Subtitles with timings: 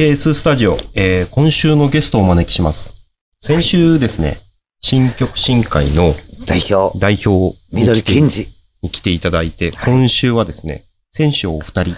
[0.00, 3.10] KS スタジオ、えー今週のゲストをお招きします。
[3.38, 4.38] 先週ですね、
[4.80, 6.14] 新曲新会の
[6.46, 8.46] 代表、代表に緑健二。
[8.80, 11.96] に来ていただいて、今週はですね、選手をお二人、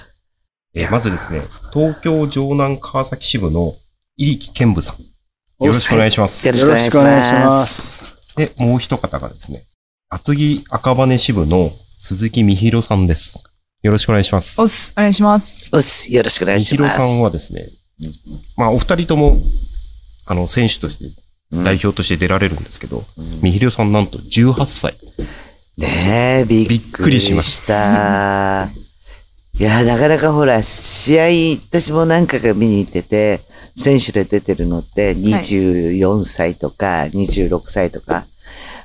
[0.75, 1.43] えーまずですね、
[1.73, 3.73] 東京城南川崎支部の
[4.17, 4.97] 入木健武さん。
[5.65, 6.45] よろしくお願いします。
[6.45, 8.03] よろしくお願いします。
[8.37, 9.63] で、もう一方がですね、
[10.09, 13.45] 厚木赤羽支部の鈴木みひろさんです。
[13.85, 14.61] よろしくお願いします。
[14.61, 15.71] おっす、お願いします。
[15.73, 16.95] うっすよろしくお願いみします。
[16.95, 17.65] ひろさんはですね、
[18.57, 19.37] まあ、お二人とも、
[20.27, 21.13] あの、選手として、うん
[21.53, 23.05] 代表として出られるんですけど、
[23.43, 24.95] みひろさんなんと18歳。
[25.77, 28.71] ねえ、びっくりしました。
[29.59, 33.43] いや、なかなかほら、試合、私も何回か見に行ってて、
[33.77, 38.25] 選手で出てるのって24歳とか26歳とか、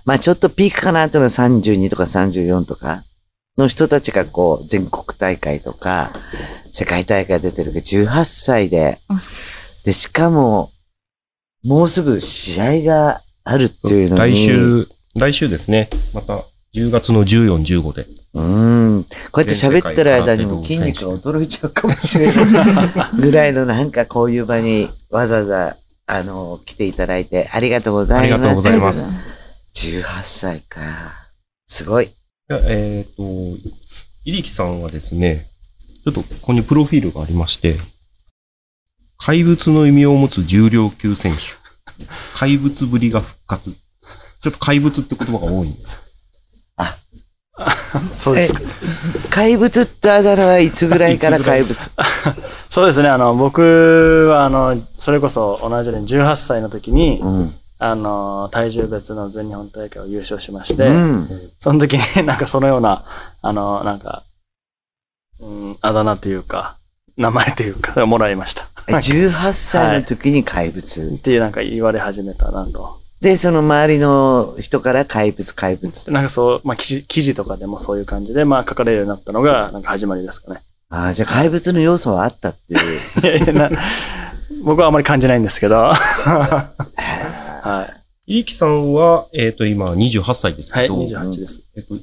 [0.05, 1.22] まあちょっとピークかなという。
[1.22, 3.03] のは32とか34とか
[3.57, 6.11] の人たちがこう、全国大会とか、
[6.71, 8.97] 世界大会出てるけど、18歳で。
[9.85, 10.71] で、しかも、
[11.66, 14.33] もうすぐ試合があるっていうのに。
[14.33, 16.44] 来週、来週ですね、また
[16.75, 18.05] 10月の14、15で、
[18.36, 18.41] う
[18.99, 19.03] ん。
[19.31, 28.33] こうやって喋ってる間にも筋肉が驚いちゃうかもしれないぐらいのなんかこういう場にわざわざ、あの、来ていただいてありがとうございます。
[28.33, 29.38] ありがとうございます
[29.73, 30.80] 18歳か。
[31.66, 32.09] すごい。
[32.50, 33.23] いやえっ、と、
[34.26, 35.45] 入木さんはですね、
[36.03, 37.76] ちょっとここにプロフィールがありまして、
[39.17, 41.39] 怪物の意味を持つ重量級選手。
[42.36, 43.72] 怪物ぶりが復活。
[43.72, 46.02] ちょっと怪物って言葉が多いんですよ。
[48.17, 48.61] そうですか。
[49.30, 51.76] 怪物ってあだ名はいつぐらいから怪物？
[52.70, 53.09] そうですね。
[53.09, 57.54] あの、僕は、あの、それこそ同じように18歳の時に、うん。
[57.80, 61.28] あの、体重別の全日本大会を優勝しまして、うん。
[61.59, 63.03] その時に なんかそのような、
[63.42, 64.23] あの、なんか、
[65.39, 66.75] うん、あだ名というか、
[67.17, 68.67] 名前というか、 もらいました。
[68.88, 71.16] え18歳の時に怪物。
[71.16, 73.00] っていうなんか言われ始めたなと。
[73.22, 80.61] で、その周りの人から怪物、怪物でなんかそう、まあ記事、記事とかでもそういう感じで、まあ書かれるようになったのが、なんか始まりですかね。
[80.89, 82.80] ああ、じゃあ怪物の要素はあったっていう。
[83.21, 83.70] いやいやな
[84.64, 85.92] 僕はあまり感じないんですけど。
[87.67, 87.86] は
[88.28, 88.33] い。
[88.33, 91.61] 入木さんは、えっ、と、今28歳ですはい、けど、28です。
[91.78, 92.02] えっと、い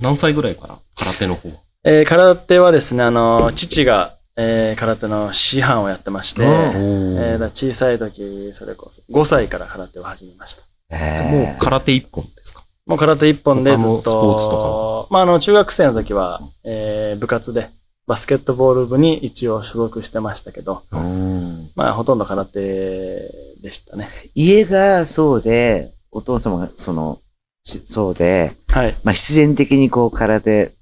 [0.00, 1.48] 何歳ぐらいから空手の方？
[1.84, 6.48] えー空手はですね、あの、父が、えー空手の師範をやってまして、うん
[7.18, 10.62] えーだ小さい時、それこそ5歳から空手を始めました。
[10.90, 12.62] えもう空手一本ですか？
[12.86, 17.68] もう空手一本でずっと、スポーツとまあ、あの、中学生の時は、えー部活で、
[18.06, 20.82] バスケットボール部に一応所属してましたけど、
[21.74, 23.20] まあ、ほとんど空手
[23.62, 24.08] でしたね。
[24.34, 27.18] 家がそうで、お父様がその、
[27.62, 28.94] しそうで、はい。
[29.04, 30.72] まあ必然的にこう空手、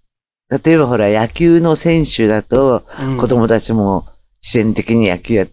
[0.64, 4.04] 例えばほら野球の選手だとうん子供たちも
[4.42, 5.46] 自然的に野球や。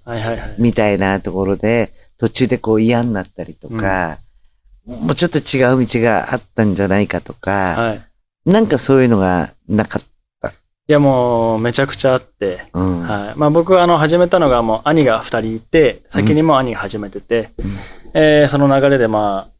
[0.60, 4.18] みたいなところで途中でこう嫌になったりとか、
[4.86, 8.02] もうちょっと違う道があったんじゃないかとか、はい。
[8.46, 10.06] なんかそういうのがなかっ
[10.91, 12.79] いや、もう、めちゃくちゃあって、た。
[12.79, 13.02] うん。
[13.03, 13.40] はい。
[13.40, 17.72] まあ僕はあの始めたのがもう兄が二人いて、先にもう兄が始めてて、うん
[18.13, 19.51] えーその流れでまあ、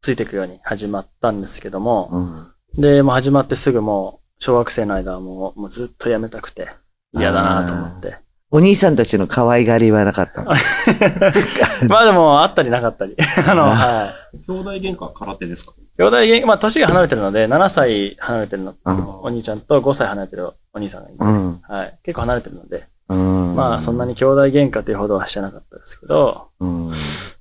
[0.00, 6.66] ついていくように始まったんですけども、うんで、もう始まってすぐもう、小学生の間はもう、もうずっとやめたくて、
[7.12, 8.16] 嫌だなと思って。
[8.50, 10.50] お兄さんたちの可愛がりはなかったの？
[11.88, 13.14] まあでも、あったりなかったり。
[13.46, 14.50] あの、はい。
[14.50, 15.72] 兄弟喧嘩は空手ですか？
[15.98, 21.58] 兄弟げん、まあ年が離れてるので、7歳離れてるの、うんお兄ちゃんと5歳離れてるお兄さんがいて、うん。
[21.58, 21.92] はい。
[22.02, 23.54] 結構離れてるので、うん。
[23.54, 26.90] まあそんなに兄弟喧嘩というほどはしてなかったですけど、うん。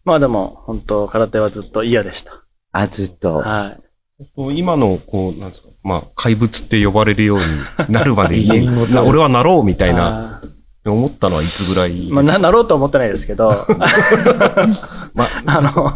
[0.04, 2.34] まあでも、本当空手はずっと嫌でした。
[2.74, 3.38] あ、ずっと。
[3.38, 3.76] は
[4.38, 4.54] い。
[4.56, 10.42] 今の、こう、なんですか、まあ、怪物って呼ばれるようになるまで威厳をに、な俺はなろうみたいな、あ
[10.86, 13.50] 思ったのはいつぐらいですーまあ、かな、なろうとは思ってないですけど、
[15.16, 15.92] まあの、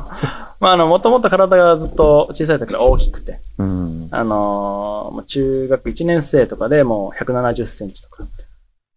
[0.59, 4.09] まあ、あの、もともと体がずっと小さい時から大きくて、うん。
[4.11, 8.23] あの中学1年生とかでもう170センチとか、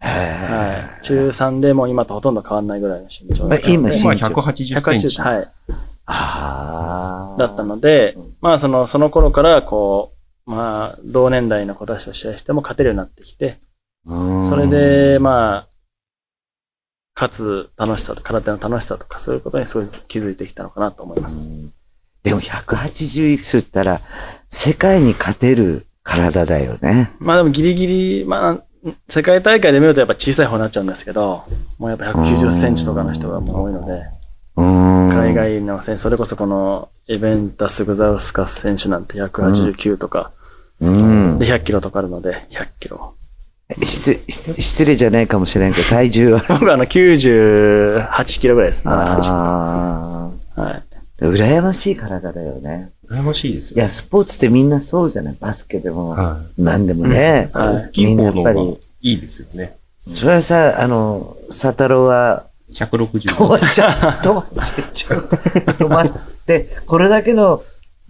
[0.01, 1.05] はい。
[1.05, 5.07] 中3でもう今とほとんど変わんないぐらいの身長だった今まあ、身長180センチ。
[5.09, 5.47] 180、はい。
[6.07, 7.39] ああ。
[7.39, 10.11] だったので、まあその、その頃からこ
[10.47, 13.57] う、まあ同年代の子たちと試合しても勝てるようになってきて、
[14.07, 15.67] うんそれ、で、まあ、
[17.21, 21.49] 勝つ楽しさと空手の楽しさとかそういうことにすごい気づいてきたのかなと思います。
[22.23, 24.01] でも180いくつったら、
[24.51, 27.11] 世界に勝てる体だよね。
[27.19, 28.59] まあでもギリギリ、まあ、
[29.09, 31.43] 世界大会で見るとやっぱ小さい方になっちゃうんですけど、
[31.81, 34.01] もうやっぱ190センチとかの人がもう多いので、
[34.57, 35.11] うん。
[35.11, 40.31] 海外の選手、それこそこのエベンタス・グザウスカス選手なんて189とか、
[40.81, 41.39] うん。
[41.41, 43.15] で100キロとかあるので、100キロ。
[43.83, 46.43] 失礼失失礼じゃないかもしれんけど、体重は。
[46.49, 48.83] 僕はあの98キロぐらいです。
[48.87, 50.63] 7、8キあロ。
[50.63, 50.75] はい。
[50.75, 50.83] あ。
[51.25, 52.89] 羨ましい体だよね。
[53.11, 53.77] 羨ましいですよ。
[53.77, 55.37] いや、スポーツってみんなそうじゃない？
[55.41, 57.51] バスケでも、は何でもね。
[57.53, 59.73] はい大きいみんなやっぱりいいですよね。
[60.15, 63.91] それはさ、あの、佐太郎は160止まっちゃう。
[64.23, 64.45] 止まっ
[64.95, 65.19] ちゃう。
[65.21, 66.07] 止まっ
[66.47, 67.61] て、これだけの、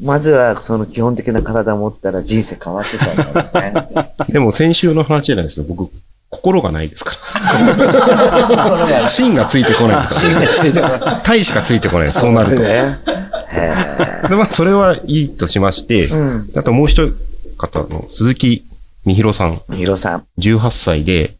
[0.02, 4.06] まずはその基本的な体を持ったら人生変わってたんだろうね。
[4.30, 5.66] でも先週の話じゃないですよ。
[5.68, 5.90] 僕、
[6.30, 7.16] 心がないですか
[9.00, 9.08] ら。
[9.08, 10.30] 芯がついてこないですから。
[10.30, 12.10] 芯がついてこない体しかついてこない。
[12.10, 12.62] そうなると。
[12.62, 12.96] ね。
[14.28, 16.48] で、まあ、それはいいとしまして、うん。
[16.56, 17.08] あともう一
[17.58, 18.62] 方の鈴木
[19.04, 20.20] みひろさん、ヒロさん。
[20.20, 21.32] い18歳で、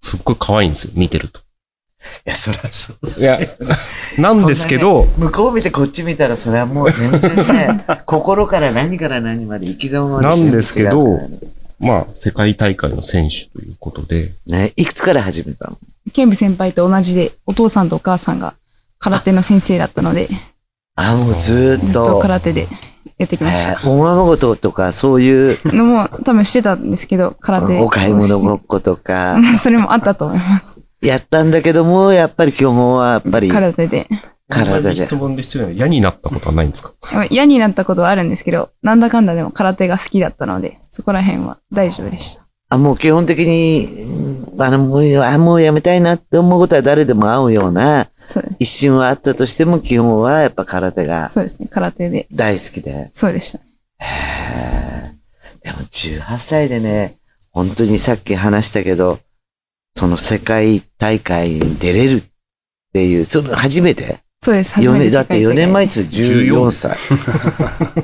[0.00, 1.40] すっごい可愛いんですよ、見てると。
[2.24, 3.20] や、そりゃそう。
[3.20, 3.38] いや、
[4.18, 11.18] なんですけど、向こう見てこっち見たら、それはもう全然ね、 心から何から何まで生き様までなんですけど
[11.80, 15.76] まあ、世界大会の選手ということで、ね、いくつから始めたの？
[16.12, 18.54] ケンブ先輩と同じで、お父さんとお母さんが
[18.98, 20.28] 空手の先生だったので、
[20.96, 22.18] あ、もうずーっずっとと。
[22.20, 22.68] 空手で
[23.18, 25.72] やってきましえーおままごととか、そういう、た。
[25.72, 27.80] のも多分してたんですけど、空手。
[27.80, 30.73] お買い物ごっことか、 それもあったと思います。
[31.04, 34.06] やったんだけども、やっぱり基本はやっぱり空手で。
[34.48, 35.14] 体で質。
[35.14, 35.72] 問ですよね。
[35.72, 36.92] 嫌になったことはないんですか？
[37.30, 42.42] 嫌になったことはあるんですけど、なんだかんだでも空手が好きだったので、そこら辺は大丈夫でした。
[42.70, 48.44] あ、もう基本的に、うんあの、もう、あ、もうやめたいなって思うことは誰でも合うような、そう。
[48.58, 52.26] 一瞬はあったとしても、基本はやっぱ空手がそうですね、空手で。
[52.32, 53.10] 大好きで。
[53.12, 53.58] そうでした。
[54.04, 57.14] へーでも18歳でね、
[57.52, 59.18] 本当にさっき話したけど、
[59.96, 62.22] その世界大会に出れるっ
[62.92, 64.18] ていう、その初めて？
[64.42, 64.74] そうです。
[64.74, 66.98] 初4めて年、だって4年前って14歳。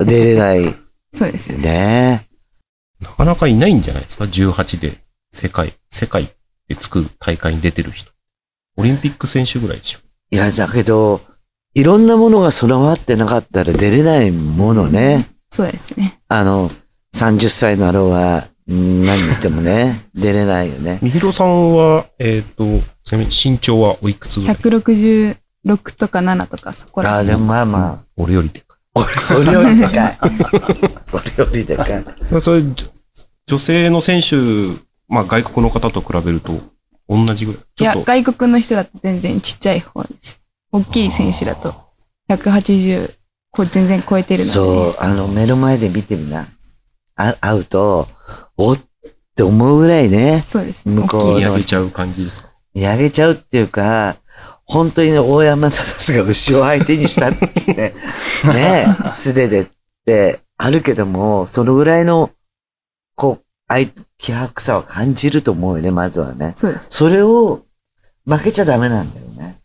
[0.04, 0.74] 出れない。
[1.12, 1.58] そうです。
[1.58, 2.22] ね
[3.00, 4.92] なかなかいないんじゃないですか ?18 で
[5.30, 6.28] 世界、世界
[6.68, 8.10] でつく大会に出てる人。
[8.76, 9.98] オリンピック選手ぐらいでしょ。
[10.30, 11.20] いや、だけど、
[11.74, 15.26] いろんなものが備わってなかったら出れないものね。
[15.50, 16.18] そうですね。
[16.28, 16.70] あの、
[17.14, 21.00] 30歳のあろうは、うん何にしてもね、 出れないよね。
[21.02, 22.64] みひろさんは、えっ、と、
[23.04, 25.36] ちなみに身長はおいくつぐらい？166
[25.98, 29.06] とか7とかそこらああ、でもまあま俺よりでかあ、
[29.36, 30.18] 俺よりでかい。
[31.12, 32.00] 俺よりでかい。
[32.36, 32.40] い。
[32.40, 32.62] それ、
[33.46, 34.36] 女性の選手、
[35.08, 36.52] まあ外国の方と比べると
[37.08, 37.62] 同じぐらい？
[37.80, 40.38] いや、外国の人だと全然ちっちゃい方です。
[40.70, 41.74] 大きい選手だと
[42.30, 43.10] 180
[43.50, 44.50] こう全然超えてるので。
[44.52, 46.46] そう、あの、目の前で見てみな。
[47.16, 48.06] あ会うと、
[48.62, 48.80] おっっ
[49.36, 50.94] て思うぐらいね、そうですね。
[50.94, 52.48] 向こう大きい見上げちゃう感じですか？
[52.74, 54.16] 見上げちゃうっていうか、
[54.64, 57.92] 本当にね、大山忠が牛を相手にしたって、
[58.46, 59.66] ね、素手でっ
[60.04, 62.30] てあるけども、そのぐらいの、
[63.16, 66.52] こう、愛、気迫さを感じると思うよね、まずはね。
[66.56, 66.86] そうです。
[66.90, 67.60] それを
[68.26, 69.56] 負けちゃダメなんだよね。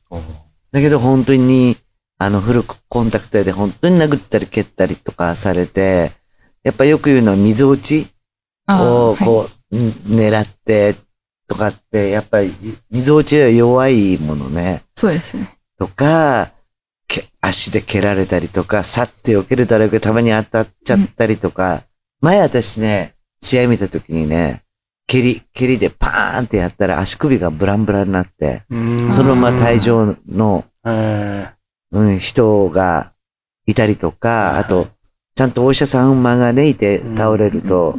[0.71, 1.77] だけど本当に、
[2.17, 6.11] あの、古くコンタクトで本当に殴ったり蹴ったりとかされて、
[6.63, 8.07] やっぱよく言うのは溝落ち
[8.67, 9.79] をはいこう、ん
[10.15, 10.95] 狙って
[11.47, 12.51] とかって、やっぱり
[12.91, 14.81] 溝落ちは弱いものね。
[14.95, 15.47] そうですね。
[15.77, 16.49] とか、
[17.07, 21.81] け足で蹴られたりとか、さって避けるだろうけどたまに当たっちゃったりとか、
[22.21, 24.61] 前私ね、試合見た時にね、
[25.07, 28.75] 蹴り、蹴りでパーンってやったら足首がブランブランになって、う
[29.07, 29.11] ん。
[29.11, 31.47] そのまま退場の、え
[31.91, 33.11] うん、人が
[33.67, 34.61] いたりとか、はい。
[34.61, 34.87] あと、
[35.35, 37.95] ちゃんとお医者さんがね、いてうん倒れると、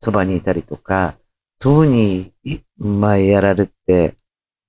[0.00, 1.14] そばにいたりとか、
[1.58, 4.14] そういうふうに、い前やられて、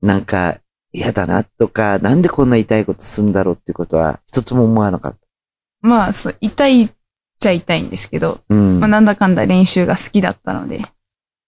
[0.02, 0.58] なんか
[0.92, 5.20] 嫌だなとか、なんでこんな痛いことするんだろうっていうことは、一つも思わなかった。
[5.82, 6.90] まあ、そう、痛いっ
[7.40, 8.80] ちゃ痛いんですけど、うん。
[8.80, 10.82] まあ、なんだかんだ練習が好きだったので、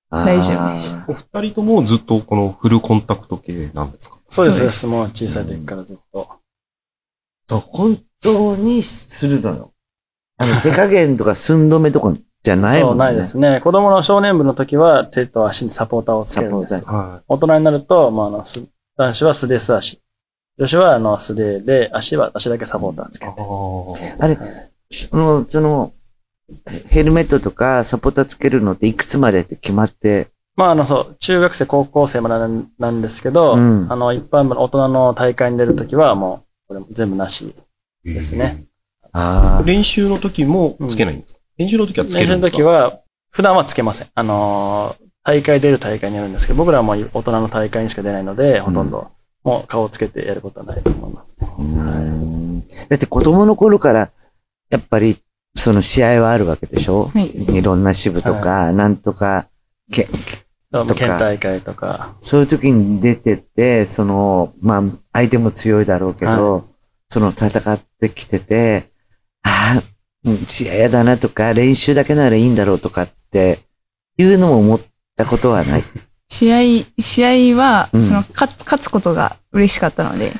[0.09, 4.17] 大丈夫でしたお二人ともずっとこのフルコンタクト系なんですか？
[4.29, 4.85] そうです、そうでそうです。
[4.85, 6.27] もう小さい時からずっと。
[7.49, 9.71] そう、本当にするのよ。
[10.37, 12.13] あの、手加減とか寸止めとか
[12.43, 12.91] じゃないもんね。
[12.91, 13.62] そう、ないですね。
[13.62, 16.85] 子供の少年部の時は手と足にサポーターをつけるんです。
[16.85, 18.59] は大人になると、まあ、あの、す
[18.97, 20.00] 男子は素手素足。
[20.57, 23.31] 女子は、あの、素手で、足は、足だけサポーターつけて。
[24.19, 24.38] あれ、
[24.91, 25.91] その、その、
[26.89, 37.45] ヘルメットとかサポーターつけるのっていくつまでって決まって、まあ、あの、そう、中学生、高校生までなんなんですけど、うんあの、一般部の大人の大会に出るときは、もう、これ全部なし。
[38.03, 38.13] い。
[38.13, 38.57] ですね
[39.13, 42.58] ああ、練習の時もつけないんですか、練習の時はつけ練習るんですか？
[42.60, 42.93] の時は、
[43.32, 44.08] 普段はつけません。
[44.13, 49.08] あのー大会出る大会にやるんですけど、僕らはもう大人の大会にしか出ないので、ほとんど、
[49.46, 51.38] もう顔つけてやることはないと思います。
[51.60, 54.10] うーんだって子供の頃から、
[54.70, 55.15] やっぱり、
[55.55, 57.05] その試合はあるわけでしょ？
[57.05, 57.55] はい。
[57.58, 59.46] いろんな支部とか、なんとか、
[59.93, 60.10] け、
[60.74, 62.10] とか県大会とか。
[62.20, 64.82] そういう時に出てって、その、まあ、
[65.13, 66.63] 相手も強いだろうけど、
[67.08, 68.84] その戦ってきてて、
[69.43, 69.82] ああ、
[70.25, 73.59] うん試合やだなとか、練習だけならいいんだろうとかって
[74.17, 74.81] いうのも思っ
[75.15, 75.83] たことはない。
[76.29, 80.31] 試合、試合は、うんその、勝つ、勝つことが嬉しかったので、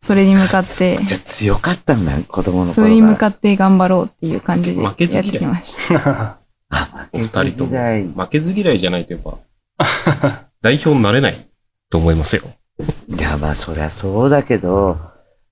[0.00, 2.94] それに向かって、じゃあ強かったんだ、子供のそれ。
[2.94, 6.38] に向かって頑張ろうっていう感じでやって負けず嫌いきました。
[7.12, 11.46] お二人とも時代負けず嫌いじゃないとやっぱ、 代表になれない
[11.90, 12.42] と思いますよ。
[13.08, 14.96] いや、まあ、そりゃそうだけど、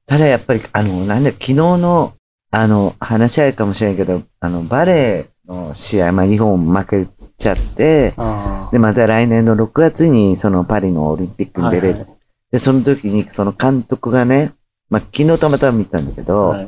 [0.07, 2.13] ただやっぱり、あの、なんだ、昨日の、
[2.57, 11.95] あの、話し合いかもしれないけど、あの、バレーの試合、まあ、日本負けちゃって、あで、また来年の6月に、そのパリのオリンピックに出れる。
[11.95, 12.17] はいはい
[12.53, 14.53] で、その時に、その監督がね、
[14.89, 16.67] まあ、昨日たまたま見たんだけど、はい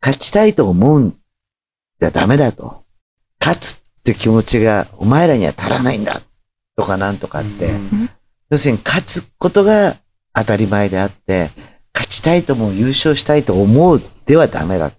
[0.00, 2.72] 勝ちたいと思うんじゃダメだと。
[3.40, 6.20] 勝つって気持ちが、お前らには足らないんだ。
[6.76, 7.66] とかなんとかって。
[7.66, 8.08] うん
[8.50, 9.96] 要するに勝つことが
[10.32, 11.50] 当たり前であって、
[11.92, 14.92] 勝ちたいとも優勝したいと思うではダメだ。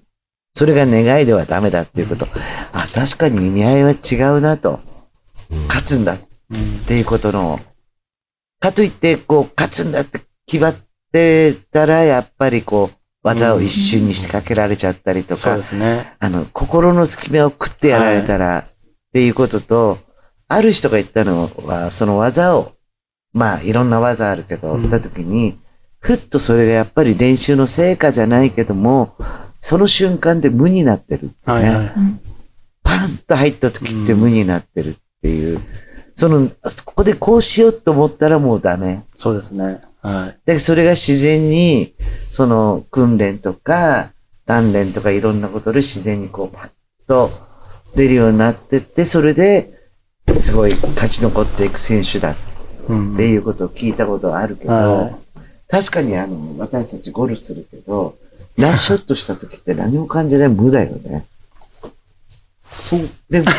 [0.60, 2.26] それが願いではダメだっていうこと。
[2.74, 4.78] あ、確かに意味合いは違うなと。
[5.70, 6.20] 勝つんだっ
[6.52, 7.62] うんていうことの。
[8.60, 10.76] かといって、こう、勝つんだって決まっ
[11.14, 16.04] てたら、やっぱりこう、技を一瞬にしてかけられちゃったりとかね。
[16.20, 18.64] あの、心の隙間を食ってやられたら、っ
[19.14, 19.98] ていうことと、
[20.50, 22.70] ある人が言ったのは、その技を、
[23.32, 25.54] まあ、いろんな技あるけど、うん打った時に、
[26.02, 29.16] ふっとそれがやっぱり練習の成果じゃないけども、
[29.62, 31.54] その瞬間で無になってるってね。
[31.54, 31.92] はいはい。
[32.84, 35.60] パンと入った時って無になってるっていう。
[36.16, 36.50] その、
[36.86, 39.02] ここでこうしようと思ったらもうダメ。
[39.16, 39.80] そうですね。
[40.02, 40.28] はい。
[40.28, 41.94] だけどそれが自然に、
[42.30, 44.10] その訓練とか、
[44.48, 46.72] 鍛錬とかいろんなことで自然にこうパッ
[47.08, 47.30] と
[47.96, 49.68] 出るようになってって、それで、
[50.28, 52.36] すごい勝ち残っていく選手だっ
[52.90, 55.12] うんていうことを聞いたことがあるけど、はい
[55.72, 58.16] 確かにあの、私たちゴルフするけど、
[58.62, 61.24] ラッシュショットした時って何も感じない無だよね。
[62.72, 63.10] そう。
[63.30, 63.52] で、 バ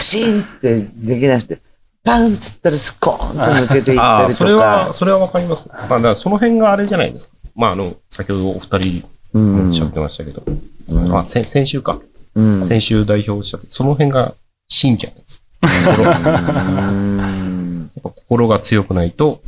[0.00, 1.58] シーンってできなくて、
[2.04, 4.92] パンっつったらスコーンと抜けていったああ、りそれとかは、。
[4.92, 5.68] それはわかります。
[5.68, 7.34] まあ、だからその辺があれじゃないですか。
[7.56, 10.42] まあ、あの、先ほどお二人うんおっしゃってましたけど、
[10.90, 11.98] うんまあ、先先週か。
[12.34, 14.34] うん先週代表おっしゃって、その辺が
[14.68, 15.40] 信じゃないです。
[15.62, 19.40] うん やっぱ心が強くないと、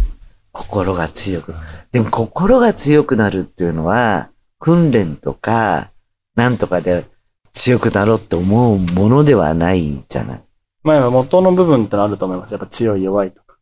[0.53, 1.55] 心が強く。
[1.93, 4.29] でも心が強くなるっていうのは、
[4.59, 5.89] 訓練とか、
[6.35, 7.05] なんとかで
[7.53, 10.41] 強くなろうって思うものではないじゃない？
[10.83, 12.53] まあ、やっぱ元の部分ってのあると思います。
[12.53, 13.59] やっぱ強い弱いとか、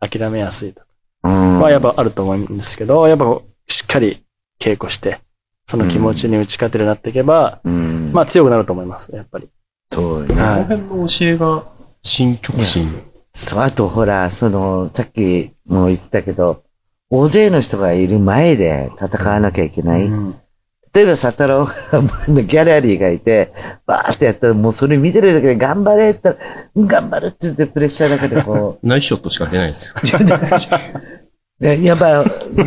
[0.00, 0.86] 諦めやすいとか。
[1.24, 1.60] うん。
[1.60, 3.24] はやっぱあると思うんですけど、やっぱ
[3.68, 4.18] しっかり
[4.60, 5.18] 稽古して、
[5.66, 8.12] その気持ちに打ち勝てるようになっていけば、うん。
[8.12, 9.48] まあ強くなると思います、やっぱり。
[9.92, 10.34] そうね。
[10.34, 11.62] はいこの辺の教えが
[12.02, 12.86] 新極真。
[13.32, 16.62] そう、あとほら、その、さっきも言ってたけど、
[17.16, 20.06] 大勢の人がいる前で戦わなきゃいけない。
[20.06, 20.32] うん
[20.94, 23.50] 例えば、サタローの ギャラリーがいて、
[23.84, 29.94] バーってやったら、もうそれ見てるだけで頑張れって言ったら、うん頑張るって言ってプレッシャーの中でこ ナイスショットしか出ないですよ。
[31.60, 32.24] う、ややっぱ、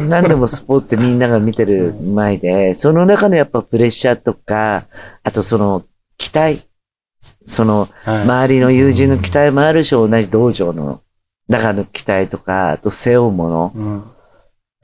[0.10, 4.84] 何でもスポーツってみんなが見てる前で、その中のやっぱプレッシャーとか、
[5.24, 5.82] あとその
[6.18, 6.60] 期待、
[7.46, 11.00] そのはい周りの友人の期待もあるし、同じ道場の
[11.48, 14.04] 中の期待とか、あと背負うものうん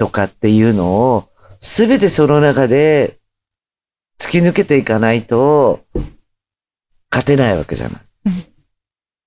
[0.04, 1.24] とかっていうのを、
[1.62, 3.16] すべてその中で
[4.20, 5.80] 突き抜けていかないと、
[7.10, 8.02] 勝てないわけじゃない。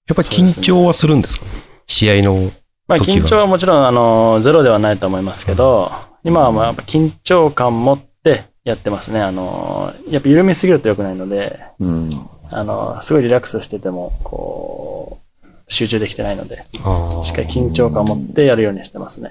[0.06, 1.46] やっぱり緊張はするんですか？
[1.86, 2.50] 試合の。
[2.88, 5.90] まあ緊張はもちろん、あの、ゼロではないと思いますけど、
[6.24, 9.22] 今はまあやっぱ緊張感持ってやってますね。
[9.22, 12.10] あの、やっぱ緩みすぎると良くないので、うん。
[12.52, 19.30] あの、すごいリラックスしてても、こう、集中できてないので、しっかり緊張感を持ってやるようにしてますね。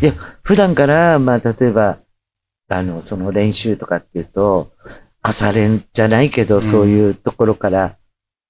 [0.00, 0.12] いや、
[0.42, 1.96] 普段から、まあ、例えば、
[2.68, 4.66] あの、その練習とかっていうと、
[5.22, 6.62] 朝練じゃないけど、ん。
[6.62, 7.92] そういうところから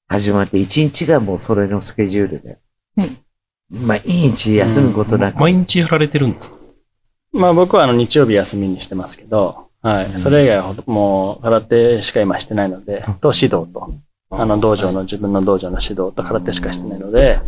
[0.09, 2.57] 始まって、一日がもうそれのスケジュールで。
[2.97, 3.11] はい。
[3.87, 5.41] 毎日休むことなく。
[5.41, 6.57] 毎日やられてるんですか？
[7.33, 10.21] まあ僕はあの日曜日休みにしてますけど、はい。
[10.21, 13.89] それ以外はもう空手しか今してないので、と指導と、
[14.31, 17.39] あの道場の自分の道場の指導と空手しかしてないので、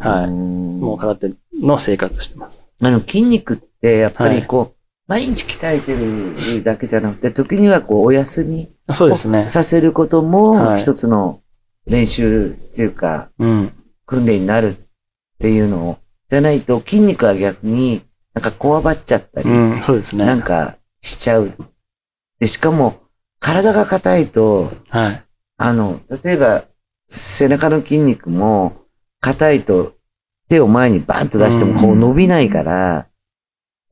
[0.00, 0.24] はい。
[0.28, 1.28] うんもう空手
[1.62, 2.72] の生活してます。
[2.82, 4.76] あの、筋肉って、やっぱりこう、
[5.08, 9.48] 毎日鍛えてるだけじゃなくて、時にはこう、お休みそうですね。
[9.48, 11.38] させることも、はい一つの
[11.86, 13.70] 練習っていうか、うん。
[14.04, 14.76] 訓練になるっ
[15.38, 15.96] ていうのを、
[16.28, 18.00] じゃないと筋肉は逆に
[18.34, 20.24] なんかこわばっちゃったり、うん、そうですね。
[20.24, 21.50] なんかしちゃう。
[22.38, 22.94] で、しかも
[23.40, 25.22] 体が硬いと、はい。
[25.58, 26.62] あの、例えば
[27.08, 28.72] 背中の筋肉も
[29.26, 29.92] 硬いと
[30.48, 33.06] 手を前にバンと出してもこう伸びないから、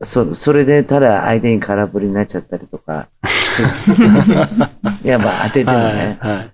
[0.01, 3.09] そ、それでただ相手に空振りになっちゃったりとか。
[5.05, 6.37] やっぱ当ててもね、はい。
[6.37, 6.45] は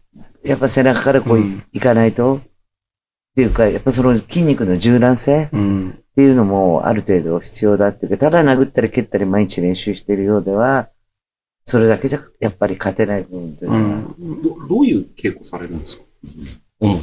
[0.44, 0.48] い。
[0.48, 2.40] やっぱ背中からこうい,、うんかないと、っ
[3.36, 5.90] ていうか、やっぱその筋肉の柔軟性うん。
[5.90, 10.88] っていうのもある程度必要だっていうか、ただ殴ったり蹴ったり毎日練習しているようでは、
[11.66, 14.04] それだけじゃやっぱり勝てない部分といううのは、ん。
[14.42, 16.02] どどういう稽古されるんですか？
[16.80, 17.00] 主に。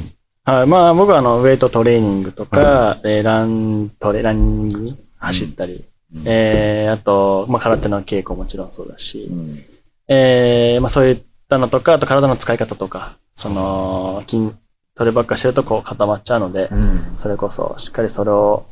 [0.48, 0.66] はい。
[0.66, 5.78] まあ僕はあの、ウェイトトレーニングとか、えーラントレ、ランニング、走ったり、
[6.24, 9.56] えー、あと、まあ空手の稽古もちろんそうだし、うん。
[10.08, 14.50] えー、まあそういったのとか、あと体の使い方とか、その、筋
[14.94, 16.98] トレばっかしてるとこう固まっちゃうので、うん。
[17.18, 18.62] それこそ、しっかりそれを、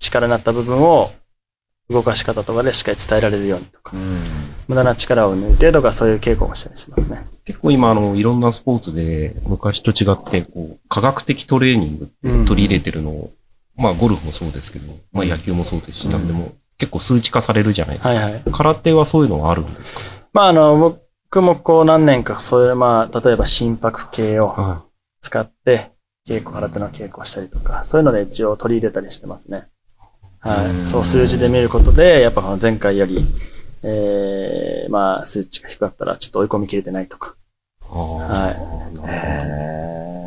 [0.00, 1.12] 力になった部分を、
[1.90, 3.92] 動かし方とかでしっかり伝えられるようにとか、
[4.66, 7.33] 無駄な力を抜いてとか、そういう稽古もしたりしますね。
[7.46, 13.28] 結構今、あの、いろんなスポーツで昔と違って、こう、科学的トレーニングって取り入れてるのを、
[13.76, 16.48] まあ、ゴルフもそうですけど、まあ、野球もそうですし、なんでも
[16.78, 18.14] 結構数値化されるじゃないですか。
[18.14, 18.42] はいはい。
[18.52, 20.00] 空手はそういうのはあるんですか？
[20.32, 20.96] まああの、
[21.30, 24.82] 僕もこう何年か、そういうまあ、例えば心拍計をは
[25.20, 25.88] 使って、
[26.26, 29.64] 稽古、空手の稽古をしたりとか、そういうので一応取り入れたりしてますね。
[30.40, 30.88] はい。
[30.88, 33.22] そう数字で見ることで、やっぱこの前回より、
[33.86, 37.34] えー、まあ、数値が低かったらちょっと追い込みきれてないとか、
[37.90, 38.50] は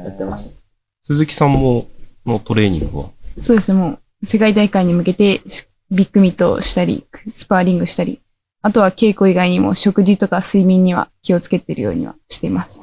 [0.03, 0.05] い。
[0.05, 0.71] やってます。
[1.03, 1.85] 鈴木さんも、
[2.25, 3.05] のトレーニングは？
[3.41, 8.19] そうですね、もう、世界大会に向けて、しビッグミットをしたり、スパーリングしたり、
[8.61, 12.79] あとは稽古以外にも食事とか睡眠には気をつけてるようにはしています。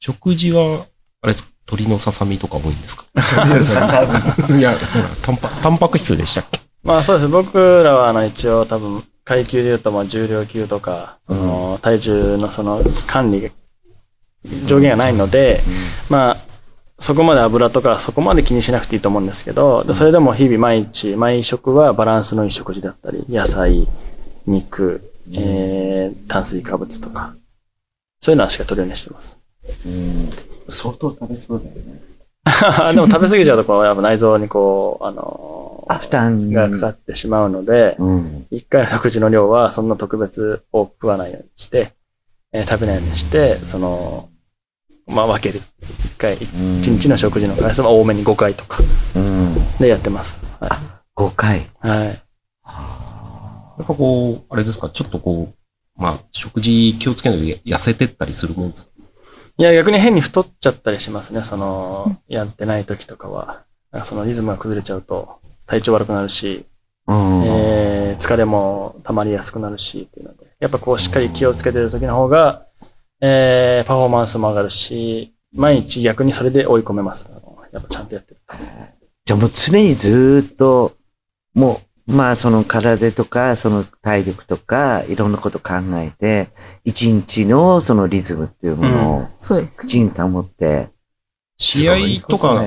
[0.00, 0.84] 食事は、
[1.22, 3.04] あれですか鳥のささみとか多いんですか？
[3.14, 6.60] いや、ほら、タンパ、タンパク質でしたっけ？
[6.82, 7.28] まあそうです。
[7.28, 13.50] 僕らはあの一応多分階級で言うとまあ重量級とか、その体重のその管理が
[14.66, 15.60] 上限がないので、
[16.08, 16.36] まあ
[16.98, 23.86] そこまで油とかそこまで気にしなくていいと思うんですけど、でそれでも日々毎日、毎食はバランスのいい食事だったり、野菜、
[24.46, 24.98] 肉、
[25.36, 27.34] えー、炭水化物とか、
[28.20, 29.46] そういうのはしっかり取るようにしてます。
[29.86, 30.72] うん。
[30.72, 31.80] 相当食べそうだよね。
[32.94, 35.57] でも食べ過ぎちゃうとこうやっぱ内臓にこう、あのあ、
[35.96, 38.46] 負担がかかってしまうので、うん。
[38.50, 41.90] 一回の食事の量はそんな特別多く食わないようにして、
[42.52, 44.28] えー食べないようにして、その、
[45.06, 45.62] まあ分ける。
[46.04, 48.78] 一回、一うん日の食事の回数は多めに5回とか
[49.16, 49.54] うん。
[49.78, 50.36] でやってます。
[50.60, 50.68] は
[51.16, 51.60] 5回。
[51.60, 51.62] い。
[51.80, 52.06] はい。
[52.08, 52.12] や
[53.84, 58.90] っぱこう、あれですか、ちょっとこう、まあ、食事気をつけないと痩せてったりするもんですか？
[59.58, 61.42] いや、逆に変に太っちゃったりしますね。
[61.42, 63.62] その、やってない時とかは。
[64.04, 65.28] そのリズムが崩れちゃうと
[65.68, 66.64] 体調悪くなるし、
[67.06, 67.44] うん。
[67.44, 72.60] えー疲れも溜まりやすくなるしっていうので、やっぱこうしっかり気をつけてる時の方が、
[73.20, 77.30] えーパフォーマンスも上がるし、毎日逆にそれで追い込めます。
[77.72, 78.54] やっぱちゃんとやってると。
[79.24, 80.92] じゃあもう常にずーっと、
[81.54, 86.48] もう、まあその体とか、その体力とか、いろんなこと考えて、
[86.84, 89.82] 一日のそのリズムっていうものをそうです。
[89.82, 90.88] きちんと保って。
[91.58, 92.64] 試合とか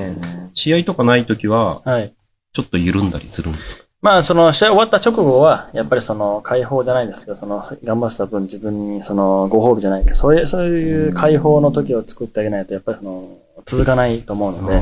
[0.54, 2.14] 試合とかないときは、はい。
[2.54, 3.84] ちょっと緩んだりするんですか？
[4.02, 13.24] まあ、その試合終わった直後は、やっぱりその解放じゃないですけど、その頑張ってた分自分にそのご褒美じゃないけど、そういう、そういう解放の時を作ってあげないと、やっぱりその
[13.66, 14.82] 続かないと思うので、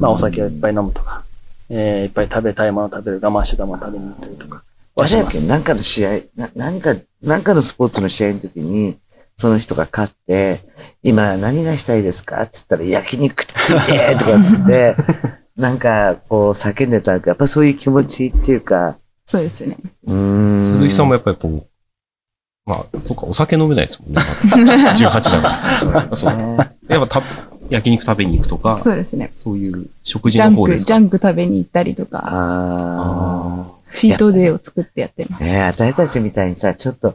[0.00, 1.22] まあお酒をいっぱい飲むとか、
[1.70, 4.62] えーいっぱい食べたいものを食べる、我慢してたものを食べに行ったりとかは
[5.06, 5.40] 誰だっけ。
[5.42, 8.96] なんかの試合、な、何か、なんかのスポーツの試合の時に、
[9.36, 10.58] その人が勝って、
[11.04, 12.42] 今何がしたいですか？
[12.42, 14.96] って言ったら焼肉食いてーとかっつって、
[15.56, 19.76] なんかこう叫んでたんか、やっぱそういう気持ちっていうか、そうですね。
[20.06, 20.14] うー
[20.60, 20.64] ん。
[20.64, 21.62] 鈴木さんもやっぱりこう、
[22.66, 24.20] まあ、そうか、お酒飲めないですもんね。
[24.66, 26.16] まだ18だから。
[26.16, 26.36] そう。
[26.36, 26.56] ね
[26.88, 27.26] やっぱた
[27.70, 29.28] 焼肉食べに行くとか、そうですね。
[29.32, 30.86] そういう食事ジャンク、の方ですか？
[30.86, 35.42] ジャンク食べに行ったりとか、あチートデーを作ってやってます。
[35.42, 35.44] あ。
[35.46, 37.14] ねえ私たちみたいにさ、ちょっと、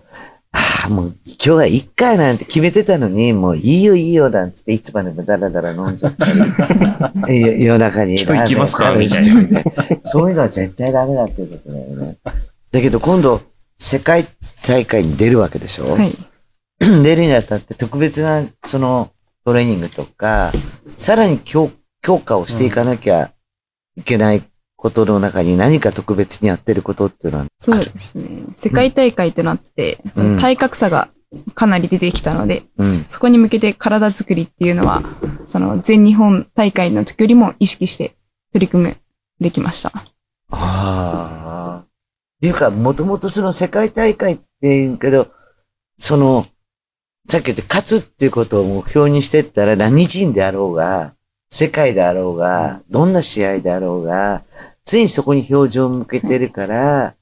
[0.53, 6.25] ああ、もう今日は一回なんて決めてたのに、もういいよいいよなんつっていつまでもダラダラ飲んじゃった
[7.27, 8.17] り、 よ夜中に。
[8.17, 8.93] ちょっと行きますか？
[8.95, 9.63] みたいな。
[10.03, 12.17] そういうのは絶対ダメだっていうことだよね。
[12.71, 13.41] だけど今度、
[13.77, 14.27] 世界
[14.67, 16.13] 大会に出るわけでしょ、はい。
[17.03, 19.09] 出るにあたって特別な、その、
[19.45, 20.51] トレーニングとか、
[20.97, 23.29] さらに強強化をしていかなきゃ
[23.95, 24.41] いけない
[24.81, 28.25] ことの中に何か特別にやってることっていうのは、そうですね。
[28.55, 31.07] 世界大会となって、その体格差が
[31.53, 33.03] かなり出てきたので、うん。
[33.03, 35.03] そこに向けて体作りっていうのは、
[35.45, 38.11] その全日本大会の時よりも意識して
[38.53, 38.95] 取り組む、
[39.39, 39.91] できました。
[40.49, 41.83] ああ。
[41.83, 41.87] っ
[42.41, 45.27] ていうか、もともとその世界大会っていうけど、
[45.95, 46.47] その、
[47.27, 51.13] さっき言って勝つっていうことを目標にしてったら何人であろうが、
[51.51, 54.41] 世界であろうが、どんな試合であろうが、
[54.85, 57.13] 常にそこに表情を向けてるから、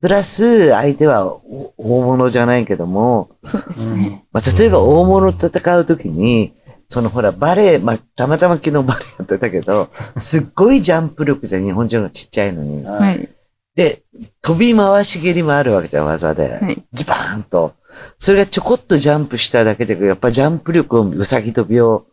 [0.00, 4.22] プラス相手はお大物じゃないけども、そうですね。
[4.32, 6.50] まあ、例えば大物と戦うときに、
[6.88, 12.84] そのほら、バレー、まあ、たまたま昨日バレーやってたけど、すっごいジャンプ力じゃん日本人がちっちゃいのに。
[12.84, 13.22] ははい。
[13.22, 13.28] い。
[13.74, 13.98] で、
[14.42, 16.58] 飛び回し蹴りもあるわけじゃん、技で。
[16.60, 16.76] はい。
[16.92, 17.72] ジバーンと。
[18.18, 22.04] それがちょこっとジャンプしただけで、やっぱジャンプ力を、うさぎ飛びを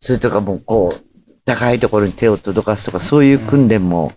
[0.00, 1.00] するとか、もうこう、
[1.44, 4.12] 高いところに手を届かすとか、そういう訓練も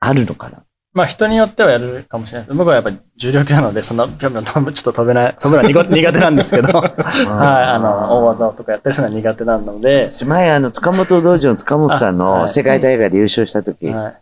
[0.00, 0.62] あるのかな？
[0.92, 2.56] まあ人によってはやるかもしれないです。
[2.56, 6.88] 僕はやっぱり重量級なので、そんなぴょんぴょん飛ぶちょっと飛べない、飛ぶのは苦 苦手なんですけど、 はい、
[7.28, 14.14] あの、大技とかやったりするのは苦手なので、私前、あの、塚本道場の塚本さんの世界大会で優勝した時、はい。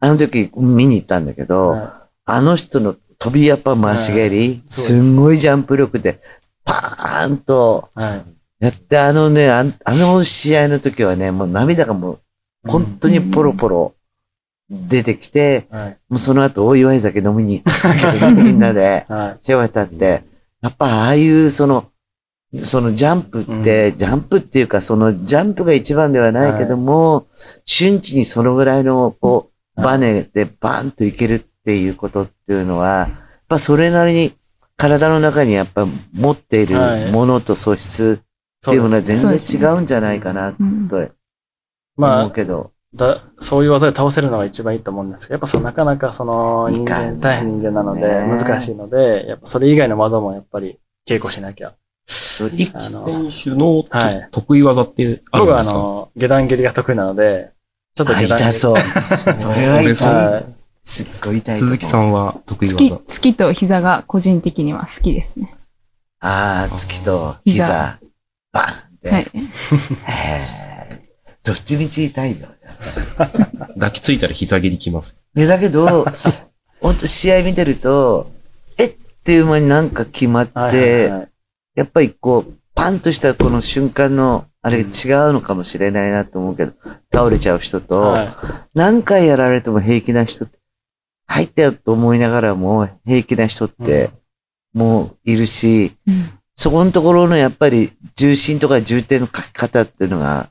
[0.00, 1.82] あの時見に行ったんだけど、はい
[2.30, 6.18] あの人の飛びやっぱ回し蹴り、すすんごいジャンプ力で、
[6.66, 8.22] パーンとはい。
[8.60, 12.18] やって、あのね、あんあの試合の時はね、もう涙がもう
[12.66, 13.94] 本当にポロポロ
[14.70, 15.96] 出てきて、はい。
[16.10, 19.44] もうその後お祝い酒飲みに行ったけど、みんなで、はい。
[19.44, 20.22] シェワたって、
[20.60, 21.84] やっぱああいうその、
[22.64, 27.26] そのジャンプって、ジャンプっていうか、そのジャンプが一番ではないけども、
[27.64, 33.08] 瞬時にそのぐらいの、こう、バネでバンといけるっていうことっていうのは、やっ
[33.48, 34.32] ぱそれなりに
[34.76, 37.10] 体の中にやっぱ持っているはい。
[37.10, 40.88] ものと素質っていうものは全然違うんじゃないかなとうん。
[40.92, 41.08] 思
[41.96, 42.70] まうけど。
[42.94, 51.72] だそういう技で倒せるのが一番いいと思うんですけど、やっぱそうなかなかその人間、いかんね大変人間なのでね難しいので、やっぱそれ以外の技もやっぱり稽古しなきゃ。
[52.06, 55.76] そういあの選手のとはい得意技ってある僕はあんですか？
[55.78, 57.50] の、下段蹴りが得意なので、
[57.94, 58.50] ちょっとあ、下段蹴り。
[58.50, 58.76] 痛そう。
[59.36, 60.32] それは痛い。
[60.32, 60.44] はい
[60.82, 61.54] すっごい痛い。
[61.56, 62.98] 鈴木さんは得意月、技？
[63.06, 65.52] 月と膝が個人的には好きですね。
[66.20, 67.98] ああ、月と膝膝、
[68.52, 69.10] バーンって。
[69.10, 69.26] はい。
[71.44, 72.48] どっちみち痛いよ。
[73.74, 75.28] 抱きついたら膝蹴りきます。
[75.34, 76.04] で、だけど、
[76.80, 78.26] 本当試合見てると、
[78.78, 78.92] えっ？
[79.24, 81.28] ていう間になんか決まって、はいはいはい。
[81.74, 86.72] やっぱりこう、パンとしたこの瞬間の、あれが違うのかもしれないなと思うけど、
[87.12, 88.28] 倒れちゃう人と、はい。
[88.74, 90.58] 何回やられても平気な人って、
[91.26, 94.10] 入ったよと思いながらも平気な人って、
[94.72, 96.30] もういるし、うん。
[96.56, 100.48] そこのところのやっぱり重心とか重点の書き方っていうのが、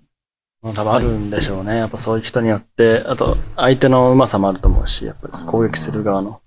[0.63, 1.77] 多分あるんでしょうね。
[1.77, 6.39] やっぱそういう人によって、あと相手のうまさもあると思うし、やっぱり攻撃する側の。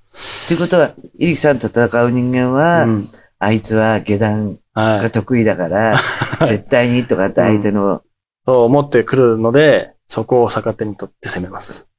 [0.48, 3.04] ということは、イリキさんと戦う人間は、うん
[3.42, 5.02] あいつは下段はい。
[5.04, 5.96] が得意だから、
[6.46, 8.02] 絶対にとかって相手の、
[8.44, 11.90] と思ってくるので、そこを逆手に取って攻めます。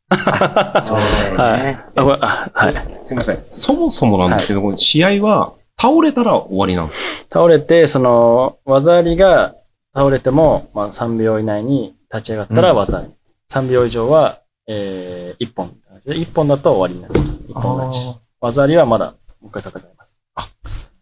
[0.81, 0.99] そう
[1.35, 1.79] だよね。
[1.95, 2.73] あ、これ、あ、はい。
[3.03, 3.37] すいません。
[3.37, 9.51] そもそもなんですけど、この試合は倒れたら終わりなんです倒れて、その、技ありが
[9.95, 13.07] 倒れても、まあ3秒以内に立ち上がったら技あり。
[13.49, 15.69] 3秒以上は、えー、1本。
[16.07, 17.13] 1本だと終わりになる。
[17.15, 18.19] 1本勝ち。
[18.39, 19.11] 技ありはまだ、も
[19.43, 20.19] う一回戦います。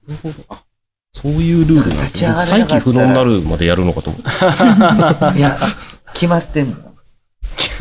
[0.07, 0.35] なるほど。
[0.49, 0.61] あ、
[1.13, 2.33] そういうルールなんですね。
[2.39, 4.29] 再起不能になるまでやるのかと思って。
[5.39, 5.57] いや、
[6.13, 6.75] 決まってんの。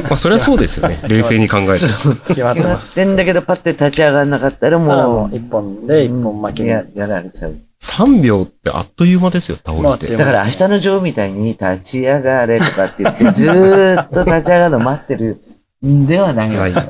[0.05, 0.99] まあ、それはそうですよね。
[1.09, 1.87] 冷静に考えて。
[1.87, 2.95] 決まって決まっます。
[2.95, 7.55] てんだけど、パッて立ち上がらなかったらただもう、もう1本で1本負けやられちゃう。
[7.81, 10.17] 3秒ってあっという間ですよ、倒れて。
[10.17, 15.37] だから明日のジョーみたいに立ち上がれとかって言って、ずーっと立ち上がるの待ってる
[15.87, 16.75] んではないない。
[16.75, 16.83] よ。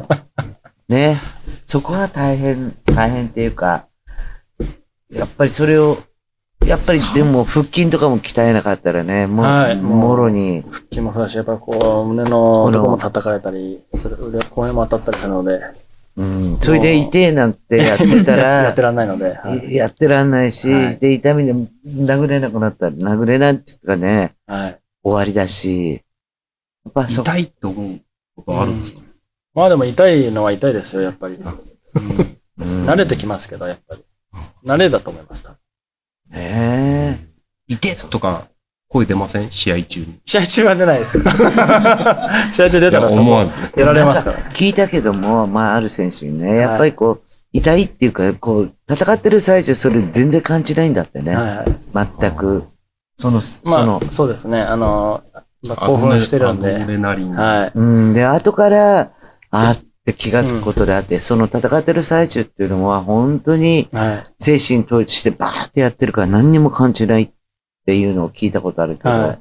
[0.88, 1.20] ね。
[1.66, 3.84] そこが大変、大変っていうか、
[5.12, 5.98] やっぱりそれを、
[6.64, 9.76] やっぱりでも腹筋とかも鍛えなかったらね、もう、はい。
[9.76, 14.16] もろに、腹筋もそうだし、やっぱりこう、胸のとこも叩かれたり、する。
[14.18, 15.60] 腕、骨も当たったりするので、
[16.18, 16.22] う
[16.56, 19.72] ん、それで痛えなんてやってたら やって、らんないので、はい。
[19.72, 24.78] やってらんないし、はいで、痛みで殴れなくなったら、殴れないっていうかね、はい。
[25.04, 28.00] 終わりだし、やっぱそ、痛いって思う
[28.34, 28.98] ことはあるんですか、
[29.54, 31.34] まあでも痛いのは痛いですよ、やっぱり。
[31.36, 34.02] うん慣れてきますけど、やっぱり。
[34.64, 35.44] 慣れだと思います。
[36.30, 37.18] ねえ。
[37.68, 38.48] 痛いとか、
[38.88, 39.50] 声出ません？
[39.52, 40.06] 試合中に。
[40.24, 41.18] 試合中は出ないです。
[42.52, 43.80] 試合中出たら思わず。
[43.80, 44.38] やられますから。
[44.54, 47.20] 聞いたけども、まあ、ある選手にね、やっぱりこう、
[47.52, 51.34] 痛いっていうか、こう、戦ってる最中、それ全然感じないんだってね。
[51.36, 52.08] はいはい。
[52.20, 52.62] 全く。
[53.18, 54.60] その、そまのあ、、そうですね。
[54.62, 55.20] あの、
[55.68, 56.86] まあ、興奮してるんでアド。
[56.92, 57.34] レナリン。
[57.34, 57.70] はい。
[57.74, 59.08] うん、で、後から、
[59.50, 64.24] あーって気がつくことであって、その戦ってる最中っていうのは、本当にはい。
[64.38, 67.30] 精神統一してバーってやってるから何にも感じない
[67.88, 69.38] っていうのを聞いたことあるけど、はいま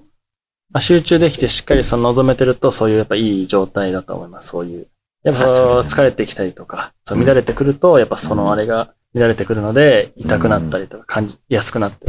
[0.75, 4.47] あ、集中できてしっかりその望めてると、そういうやっぱいい状態だと思います。
[4.47, 4.85] そういう。
[5.23, 5.43] やっぱ
[5.81, 12.07] 疲れてきたりとか、そう乱れてくると、やっぱそのあれが乱れてくるので、痛くなったりとか感じやすくなって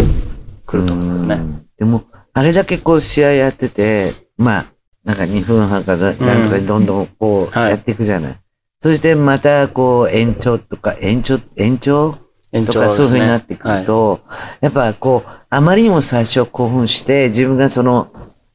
[0.67, 1.35] くると思いますね。
[1.35, 4.67] うんでも、あれだけこう試合やってて、まあ、
[5.05, 8.37] なんか2分半かななんとかどんどんこうはいやっていくじゃない。
[8.81, 12.17] そしてまたこう延長とか、延長、延長
[12.53, 12.97] とか延長ですね。
[12.97, 14.21] そういう風になってくると、
[14.61, 18.09] やっぱこう、あまりにも最初興奮して、自分がその、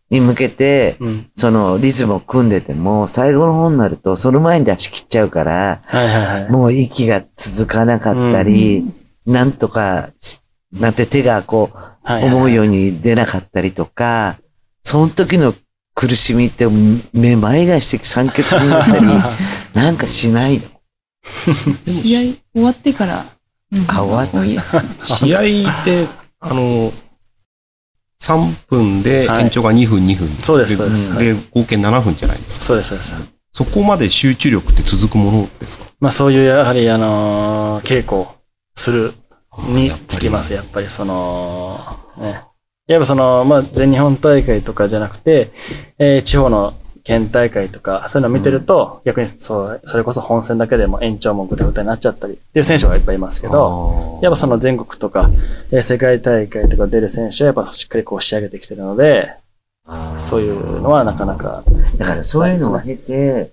[0.10, 0.96] に向けて。
[1.36, 6.52] そのリズムを組んでても、最後の方になると、その前に出し切っちゃうから、はいはいはい。
[6.52, 8.84] もう息が続かなかったり、
[9.26, 10.40] なんとかし、
[10.74, 14.36] なんて手がこう、はいはいはい思うように出なかったりとか、
[14.84, 15.54] その時の
[15.96, 16.68] 苦しみって、
[17.14, 19.08] めまいがして酸欠になったり、
[19.74, 20.64] なんかしないの？
[21.86, 23.26] 試合終わってから、うん
[23.88, 25.16] あ終わっ多いです。
[25.18, 26.08] 試合って、
[26.40, 26.92] あの、
[28.22, 30.28] 3分で延長が2分2分。
[30.42, 32.66] そうですそうですで、合計7分じゃないですか。
[32.66, 33.14] そうです、そうです。
[33.52, 35.86] そこまで集中力って続くものですか？
[36.00, 38.26] まあそういうやはりあのー稽古
[38.76, 39.14] する
[39.70, 41.80] につきます、やっぱりその、
[42.20, 42.42] ね。
[42.88, 45.50] やっぱその、まあ全日本大会とかじゃなくて、
[46.00, 55.30] えー地方の県大会とか、そういうのを見てると、逆にそう、それこそ本戦だけでも延長もぐたぐたになっちゃったりっていう選手がいっぱいいますけど、やっぱその全国とか、
[55.72, 59.28] えー世界大会とか出る選手はやっぱしっかりこう仕上げてきてるので、
[60.18, 61.64] そういうのはなかなか、
[61.98, 63.52] だからそういうのを経て、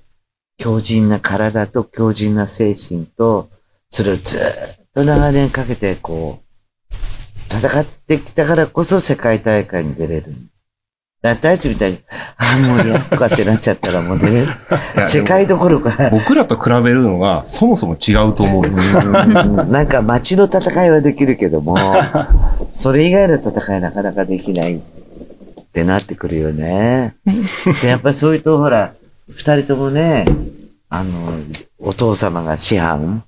[0.59, 3.49] 強靭な体と強靭な精神と、
[3.89, 4.45] それをずーっ
[4.95, 6.45] と長年かけてこう、
[7.53, 10.23] 戦ってきたからこそ世界大会に出れる。
[10.23, 10.29] だ
[11.23, 11.99] ってあいつみたいに、
[12.39, 14.49] ああ、もうやとかってなっちゃったらもう出れる。
[15.07, 21.77] 世界どころか、僕らと比べるのがそもそも違うと思うんですなんか街の戦いはできるけども、
[22.73, 24.81] それ以外の戦いなかなかできないっ
[25.73, 27.15] てなってくるよね。
[27.83, 28.91] で、やっぱりそういうと、ほら、
[29.29, 30.25] 二人ともね、
[30.89, 31.11] あの、
[31.81, 33.23] お父様が師範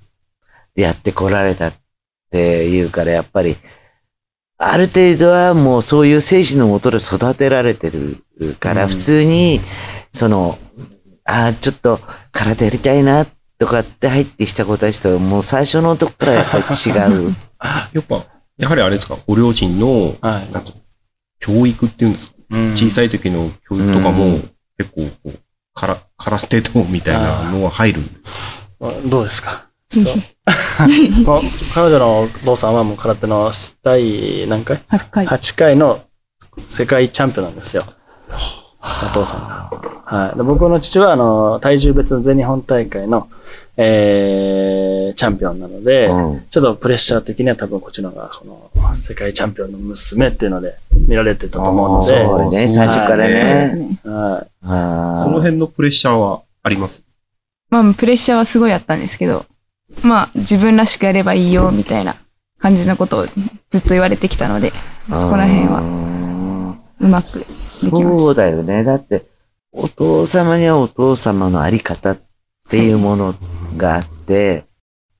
[0.74, 1.72] でやってこられたっ
[2.30, 3.54] ていうから、やっぱり、
[4.64, 8.16] ある程度はもうそういう精神のもとで育てられてる
[8.60, 8.88] から、うん。
[8.88, 9.60] 普通に、
[10.12, 10.58] その、
[11.24, 12.00] ああ、ちょっと
[12.32, 13.26] 体やりたいな、
[13.58, 16.90] とかって入ってきた子たちとはもう最初のとこからやっぱり違
[17.30, 17.34] う。
[17.94, 18.24] やっぱ、
[18.58, 20.52] やはりあれですか、ご両親の、はい。
[20.52, 20.72] なんか
[21.38, 22.72] 教育っていうんですか、うん。
[22.76, 24.50] 小さい時の教育とかも、うん。
[24.78, 25.32] 結構こう、
[25.74, 28.92] から、空手道みたいなのは入るんですか？
[29.06, 29.64] どうですか？
[31.74, 33.50] 彼女のお父さんはもう空手の
[33.82, 35.26] 第何回？8回。
[35.26, 36.00] 8回の
[36.66, 37.84] 世界チャンピオンなんですよ。
[38.82, 39.70] お父さんが。
[40.04, 40.36] はい。
[40.36, 43.28] で僕の父は、あの、体重別の全日本大会の、
[43.76, 50.74] えー、チャンピオンなので、うんちょっとプレッシャー的には多分こっちの方が、この、世界チャンピオンの娘っていうので
[51.08, 53.98] 見られてたと思うので、そうね、最初からね。
[54.04, 54.50] はい。
[54.66, 57.02] あその辺のプレッシャーはあります？
[57.70, 59.46] まあ、プレッシャーはすごいあったんですけど、
[60.02, 62.16] まあ、自分らしくやればいいよ、みたいな
[62.58, 63.26] 感じのことを
[63.70, 64.72] ずっと言われてきたので、
[65.08, 66.76] そこら辺はは。
[67.00, 68.84] うまくできまそうしだよね。
[68.84, 69.22] だって、
[69.72, 72.18] お父様にはお父様のあり方っ
[72.68, 73.34] ていうもの
[73.76, 74.64] があって、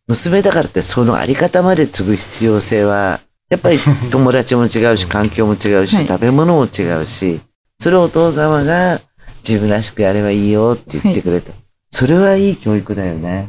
[0.09, 3.79] 娘だからってそのあり方まで継ぐ必要性は、やっぱり
[4.11, 7.41] 友達も違うし、環境も違うし、はい食べ物も違うし、
[7.79, 9.01] それをお父様が
[9.47, 11.53] 自分らしくやればいいよって言ってくれた。
[11.91, 13.49] それはいい教育だよね。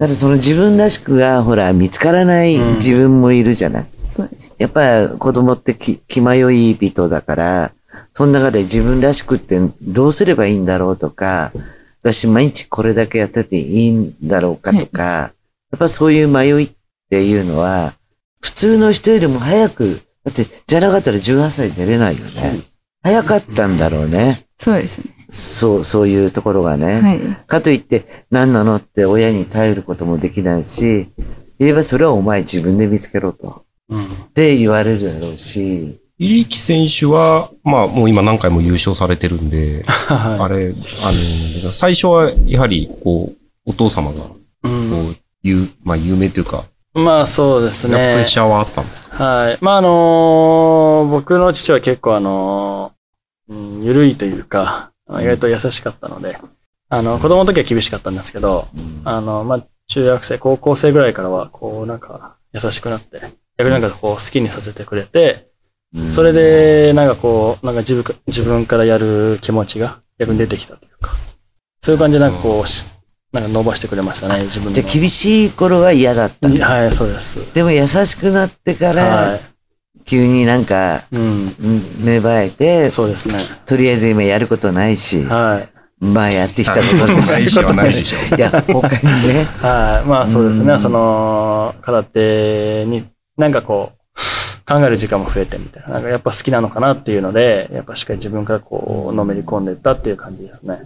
[0.00, 3.84] だってその自分らしくが、ほら、見つからないうん自分もいるじゃない。
[3.84, 3.88] た。
[3.90, 4.56] そうです。
[4.58, 7.70] やっぱ子供って気気迷い人だから、
[8.14, 11.52] その中で自分らしくってどうすればいいんだろうとか、
[12.00, 15.30] 私毎日これだけやってていいんだろうかとか、や
[15.76, 16.70] っぱそういう迷いっ
[17.10, 17.92] ていうのは、
[18.40, 22.58] 普通の人よりも早く、だってじゃなかったら18歳出れないよね。
[23.02, 24.46] 早かったんだろうね。
[24.56, 25.19] そうですね。
[25.30, 27.00] そう、そういうところがね。
[27.00, 27.20] はい。
[27.46, 31.06] かといって、何なのって親に頼ることもできないし、
[31.58, 33.62] 言えばそれはお前自分で見つけろと。
[33.88, 34.04] うん。
[34.04, 44.68] って言われるだろうし、入木選手は、まあもう今何回も優勝されてるんで、あはれ、あの、最初はやはり、こう、お父様が、こい。
[44.68, 48.26] うんう、有、まあ有名というか、まあそうですプレねッ。
[48.26, 49.24] シャーはあったんですか？
[49.24, 49.58] はい。
[49.60, 54.89] まああのー僕の父は結構あのーうん、ゆるいというか、
[55.20, 56.36] 意外と優しかったので、
[56.88, 58.66] あの、子供の時は厳しかったんですけど、
[59.04, 63.20] あの、まあ、中学生、高校生ぐらいからは、こう、なんか、優しくなって、
[63.58, 65.44] 逆になんかこう、好きにさせてくれて、
[65.94, 71.10] うんそれ、で、なんかこう、なんか自分か、自分からやる気持ちが逆に出てきたというか、
[71.80, 72.86] そういう感じでなんかこう、し
[73.32, 74.72] なんか伸ばしてくれましたね、自分の。
[74.72, 76.48] じゃあ厳しい頃は嫌だった。
[76.48, 77.54] はい、そうです。
[77.54, 79.38] でも優しくなってから、は
[80.04, 81.16] 急になんか、い。
[81.16, 81.22] うん。
[81.22, 83.44] うん芽生えて、そうですね。
[83.66, 86.04] とりあえず今やることないし、はい。
[86.04, 88.18] まあやってきたことですないしはないでしょ。
[88.36, 90.08] いや、他にね、はい。
[90.08, 90.72] まあそうですね。
[90.72, 93.04] うんその、空手に、
[93.36, 94.00] なんかこう、
[94.66, 95.94] 考える時間も増えてみたいな。
[95.94, 100.78] なんかやっぱ好きなのかなっていうので、やっぱしっかり自分からこう、のめり込んでいったっていう感じですね。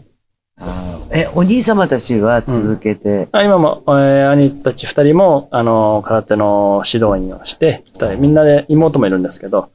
[1.12, 9.68] え、お兄様たちは続けて、あ今も、えー兄たち二人も、あの、空手の指導員をして、二人、みんなで、妹もいるんですけど、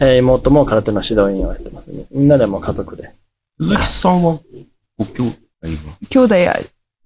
[0.00, 2.04] えー妹も空手の指導員をやってますね。
[2.12, 3.10] みんなでもう家族で。
[3.60, 4.38] 鈴木さんは、
[4.98, 5.30] ご兄弟
[5.62, 5.96] は？
[6.10, 6.56] 兄弟や、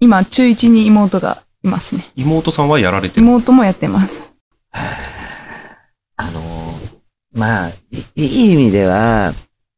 [0.01, 2.05] 今、中1に妹がいますね。
[2.17, 3.27] 妹さんはやられてる？
[3.27, 4.35] 妹もやってます。
[6.17, 6.99] あのー
[7.39, 7.75] まあ、い
[8.17, 9.33] いい意味では、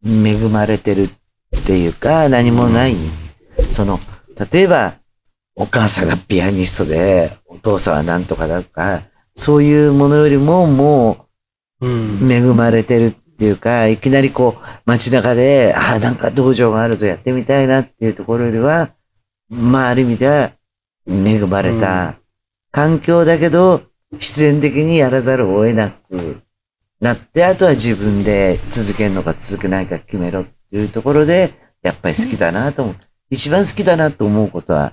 [0.07, 1.09] 恵まれてる
[1.57, 2.95] っていうか、何もない。
[3.73, 3.99] その、
[4.53, 4.95] 例えば、
[5.57, 9.01] お母さんがピアニストで、お父さんはなんとかだとか、
[9.35, 11.27] そういうものよりも、も
[11.81, 11.87] う
[12.33, 18.89] 恵まれてるっていうか、いきなりこう、街中で、ああ、なんか道場があるぞ、やってみたいなっていうところよりは、
[19.51, 20.51] まあ、ある意味では、
[21.09, 22.15] 恵まれた
[22.71, 23.81] 環境だけど、
[24.19, 26.43] 必然的にやらざるを得なく
[27.01, 31.51] なって、あとは自分で続けるのか続けないか決めろっていうところで、
[31.83, 32.95] やっぱり好きだなと思う。
[33.31, 34.93] 一番好きだなと思うことは、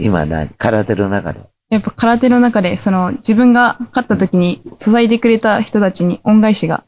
[0.00, 1.40] 今何空手の中で。
[1.70, 6.84] やっぱ空手の中で、その自分が勝った時に支えてくれた人たちに恩返しが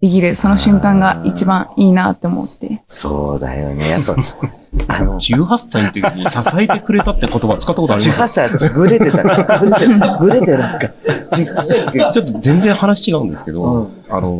[0.00, 2.82] できる、その瞬間が一番いいなって思って。
[2.84, 3.88] そうだよね。
[3.88, 4.16] やっぱ、
[4.98, 9.60] あの、18歳の時に支えてくれたって言葉使ったことあります？18歳私グレてたから。
[9.60, 10.18] グレてた。
[10.18, 10.88] グレてなんか、
[11.30, 14.38] 18歳の時ちょっと全然話違うんですけど、うんあの、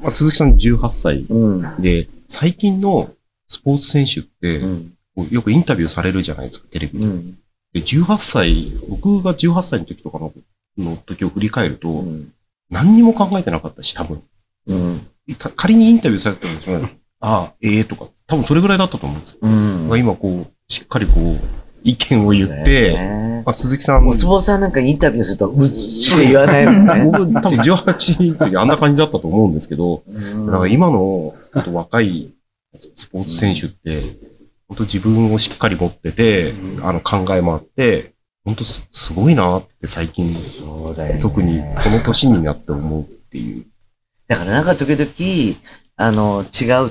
[0.00, 1.82] まあ、鈴木さん18歳うん。
[1.82, 3.08] で、最近の
[3.48, 4.95] スポーツ選手って、うん。
[5.30, 7.06] よくインタビューされるじゃないですか、テレビで。
[7.06, 7.30] うん。
[7.72, 10.32] で18歳、僕が18歳の時とかの
[10.78, 12.28] の時を振り返ると、うん。
[12.70, 14.20] 何にも考えてなかったし、多分。
[14.66, 15.00] うん。
[15.38, 16.88] た仮にインタビューされても、その
[17.20, 19.38] ああ、ええとか、多分それぐらいだったと思うんですよ。
[19.42, 19.98] うん。
[19.98, 21.38] 今こう、しっかりこう、
[21.82, 27.04] 意見を言って、ねまあ、鈴木さんお相撲さんなんかインタビューすると、うっしり言わないもんね。
[27.06, 31.32] 僕多分18の時あんな感じだったと思うんですけど、うんだから今の
[31.64, 32.28] と若い
[32.96, 34.02] スポーツ選手って、
[34.68, 36.52] 本当自分をしっかり持ってて、
[36.82, 38.12] あの考えもあって、
[38.44, 43.64] 本当すすごいなって最近、そうだよね特にこの年になって思うっていう。
[44.28, 45.56] だからなんか時々、
[45.96, 46.90] あの、違う、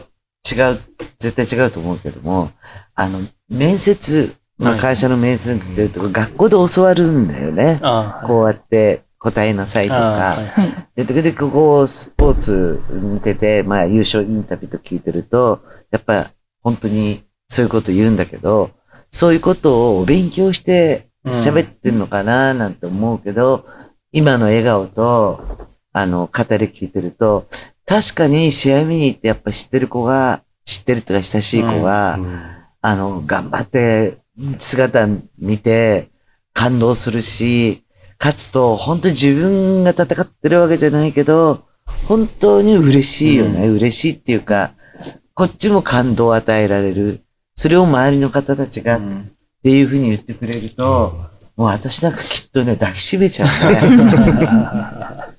[0.49, 0.79] 違う、
[1.19, 2.49] 絶対違うと思うけども、
[2.95, 7.79] あの、面接、まあはい会社の面接に来てるとか、学校で教わるんだよね。
[8.25, 9.99] こうやって答えなさいとか。
[9.99, 10.69] はいはい。
[10.95, 12.81] で、時々こう、スポーツ
[13.13, 15.59] 見てて、まあ優勝インタビューと聞いてると、
[15.91, 16.31] やっぱ
[16.63, 18.71] 本当にそういうこと言うんだけど、
[19.11, 23.65] そういうことを勉強して喋ってんのかななんて思うけど、
[24.11, 25.39] 今の笑顔と、
[25.93, 27.45] あの、語り聞いてると、
[27.85, 32.17] 確かに試合見に行ってやっぱ知ってる子が、知ってるとか親しい子が、
[32.81, 34.17] あの、頑張って
[34.57, 35.07] 姿
[35.39, 36.07] 見て
[36.53, 37.83] 感動するし、
[38.19, 41.59] 勝つと本当に自分が戦ってるわけじゃないけど、
[42.07, 43.67] 本当に嬉しいよね。
[43.67, 44.71] 嬉しいっていうか、
[45.33, 47.19] こっちも感動を与えられる。
[47.55, 48.99] それを周りの方たちがっ
[49.63, 51.13] ていうふうに言ってくれると、
[51.55, 53.47] もう私なんかきっとね、抱きしめちゃう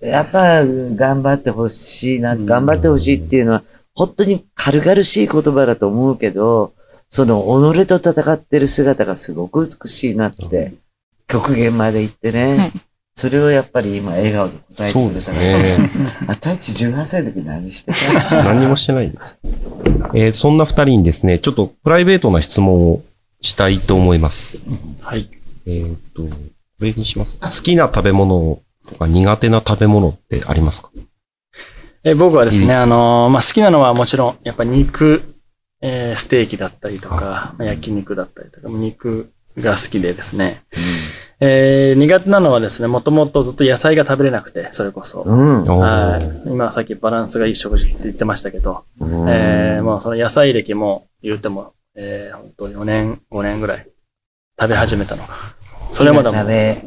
[0.00, 0.08] ね。
[0.08, 3.62] やっぱ頑張ってほしいな、頑張ってほしいっていうのは、
[3.94, 6.72] 本当に軽々しい言葉だと思うけど、
[7.10, 10.72] その己と戦ってる姿がすごく美しいなって、
[11.28, 12.72] 極限まで行ってね、はい
[13.18, 15.90] それをやっぱり今笑顔で答えてそうですくれたら、ね。
[16.28, 17.92] あたいち18歳の時何して
[18.28, 18.44] た？
[18.44, 19.38] 何にもしてないです。
[20.14, 23.00] えーそんな二人にですね、ちょっとプライベートな質問を
[23.40, 24.58] したいと思います。
[25.00, 25.28] はい。
[25.66, 26.28] えーっと、こ
[26.82, 27.38] れにします。
[27.40, 30.90] 好きな食べ物とか苦手な食べ物ってありますか？
[32.04, 35.22] え僕はですいいね、あのーまあ、好きなのはもちろん、やっぱ肉、
[35.80, 40.60] えーステーキだったりとか、まあ焼肉だったりとか、肉が好きでですね。
[41.40, 45.22] えー苦手なのはですね、もともとずっと野菜が食べれなくて、それこそ。
[45.22, 45.62] うん。
[45.64, 45.78] うん。
[45.78, 46.50] はい。
[46.50, 53.86] 今さっきバランスがいい食事って言ってましたけど、うんえーもうその野菜歴も言うても、えー、本当4年、5年ぐらい
[54.58, 55.34] 食べ始めたのが。
[55.92, 56.34] それまでも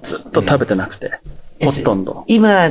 [0.01, 1.11] ずっと食べてなくて、
[1.61, 2.23] ほとんど。
[2.27, 2.69] 今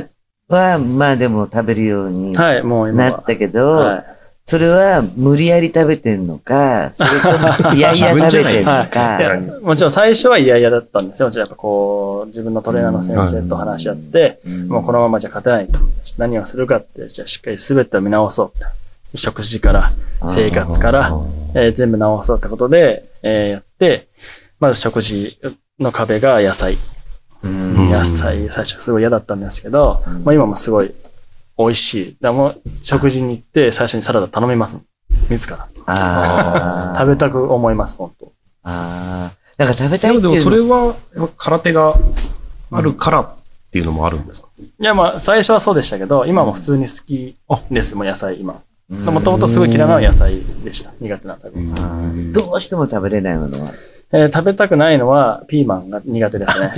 [0.49, 3.17] は、まあでも食べるようになはい、もう今は。
[3.17, 4.18] ったけど、はい
[4.49, 7.37] それは無理やり食べてんのか、それと
[7.69, 9.19] も いやいや食べてんのはいか。
[9.19, 11.27] いやもちろん最初は嫌々だったんですよ。
[11.27, 15.77] もちろんやっぱこう、自分のトレーナーの先生と話し合って、もうこのままじゃ勝てないと。
[16.17, 18.65] 何をするかって、じゃあしっかり全てを見直そうって。
[19.17, 19.91] 食事から、
[20.27, 21.13] 生活から、
[21.53, 24.07] えー全部直そうってことで、えーやって、
[24.59, 25.37] まず食事
[25.79, 26.75] の壁が野菜。
[27.43, 30.91] うん野菜、最初すごい嫌だったんですけど、うんもう今もすごい
[31.59, 32.17] 美味しい。
[32.21, 34.83] だからもう食事に行って最初にサラダ頼みますもん。
[35.29, 35.57] 自ら。
[36.97, 38.31] 食べたく思います、本当。
[38.63, 39.59] あー。
[39.59, 41.95] だから食べたでもでもいっていうのそれは、やっぱ空手が
[42.71, 43.35] あるからっ
[43.71, 44.47] ていうのもあるんですか？
[44.79, 47.35] いや、まあ、最初はそうでしたけど、今も普通に好き
[47.69, 48.55] です、もう野菜、今。
[48.89, 50.91] もともとすごい嫌いな野菜でした。
[51.01, 52.33] 苦手な食べ物。
[52.33, 53.71] どうしても食べれないものは。
[54.11, 56.71] えー食べたくないのは、ピーマンが苦手ですね。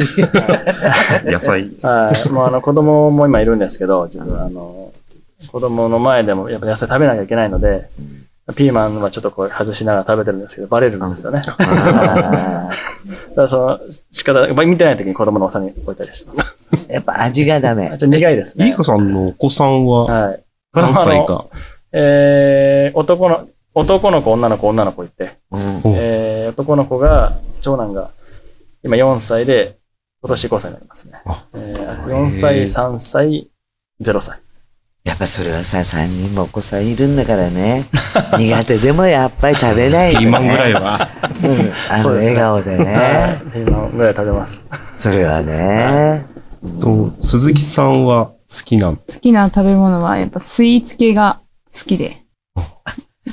[1.31, 1.69] 野菜。
[1.81, 2.29] はい。
[2.29, 4.91] もうあの、子供も今いるんですけど、自分、あの、
[5.51, 7.83] 子供の前でもやっぱ野菜食べなきゃいけないので、
[8.55, 11.41] ピーマンはちょっとこう外しながら食べてるんですけど、バレるんですよね。
[11.47, 12.69] だかあ
[13.37, 13.79] らその、
[14.11, 16.41] 仕方、やっぱり見てない時に子供のお皿に置いたりします。
[16.75, 17.89] ーやっぱ味がダメあ。
[17.91, 18.75] ちょっと苦いですねイリ。
[18.75, 20.39] カさんのお子さんははい。
[20.73, 21.45] 何歳か？
[21.93, 23.41] えー、男の、
[23.73, 26.20] 男の子、女の子、女の子いて、うんおえー、
[26.51, 28.09] 男の子が、長男が、
[28.83, 29.75] 今4歳で、
[30.21, 31.43] 今年5歳になりますねあ。
[31.55, 33.47] えー、あと4歳、へー3歳、
[34.01, 34.39] 0歳。
[35.03, 37.85] やっぱそれはさ、3人もお子さんいるんだからね。
[38.37, 41.09] 苦手でもやっぱり食べないとねピーマンぐらいは。
[41.43, 41.93] うん。
[41.93, 43.51] あのそうですね笑顔ではいね。。
[43.51, 44.63] ピーマンぐらい食べます。
[44.97, 46.23] それはね。
[46.79, 51.39] と鈴木さんは好きな、好きな食べ物はやっぱスイーツ系が
[51.73, 52.17] 好きで。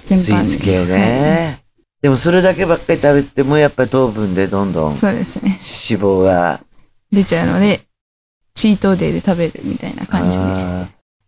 [0.07, 1.59] 全スイーツ系ね。
[2.01, 5.51] でもそれだけばっかり食べてもやっぱり糖分でどんどんそうですね。
[5.51, 6.61] 脂肪が。
[7.11, 7.81] 出ちゃうので、
[8.55, 10.45] チートデーで食べるみたいな感じで。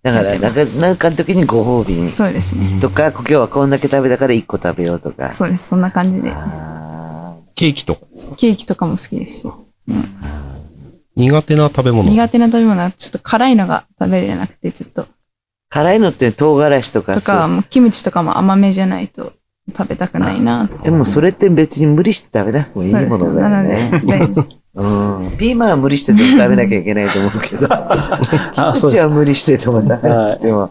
[0.02, 2.10] だから、なんか、なんかの時にご褒美に。
[2.10, 2.80] そうですね。
[2.80, 5.32] とか、今日はこんだけ食べたから1個食べようとか。
[5.32, 5.68] そうです。
[5.68, 6.30] そんな感じで。
[6.32, 8.00] あケーキとか
[8.38, 9.48] ケーキとかも好きですし。
[11.16, 12.08] 苦手な食べ物。
[12.08, 15.02] 苦手な食べ物はちょっと辛いのが食べれなくてずっと。
[15.02, 15.06] ー
[15.68, 19.32] 辛いのって唐辛子とかとか、もうキムチとかも甘めじゃないと
[19.76, 22.94] 食べたくないなでもそれって別に無理して食べなくてもいい。
[23.06, 24.02] ものだなよね。
[24.74, 25.36] うん。
[25.38, 27.66] ピーマンは無理してでも食べなきゃいけないと思うけど、
[28.52, 28.88] キあ、ム。
[28.90, 30.70] チは無理してでも食べなくても。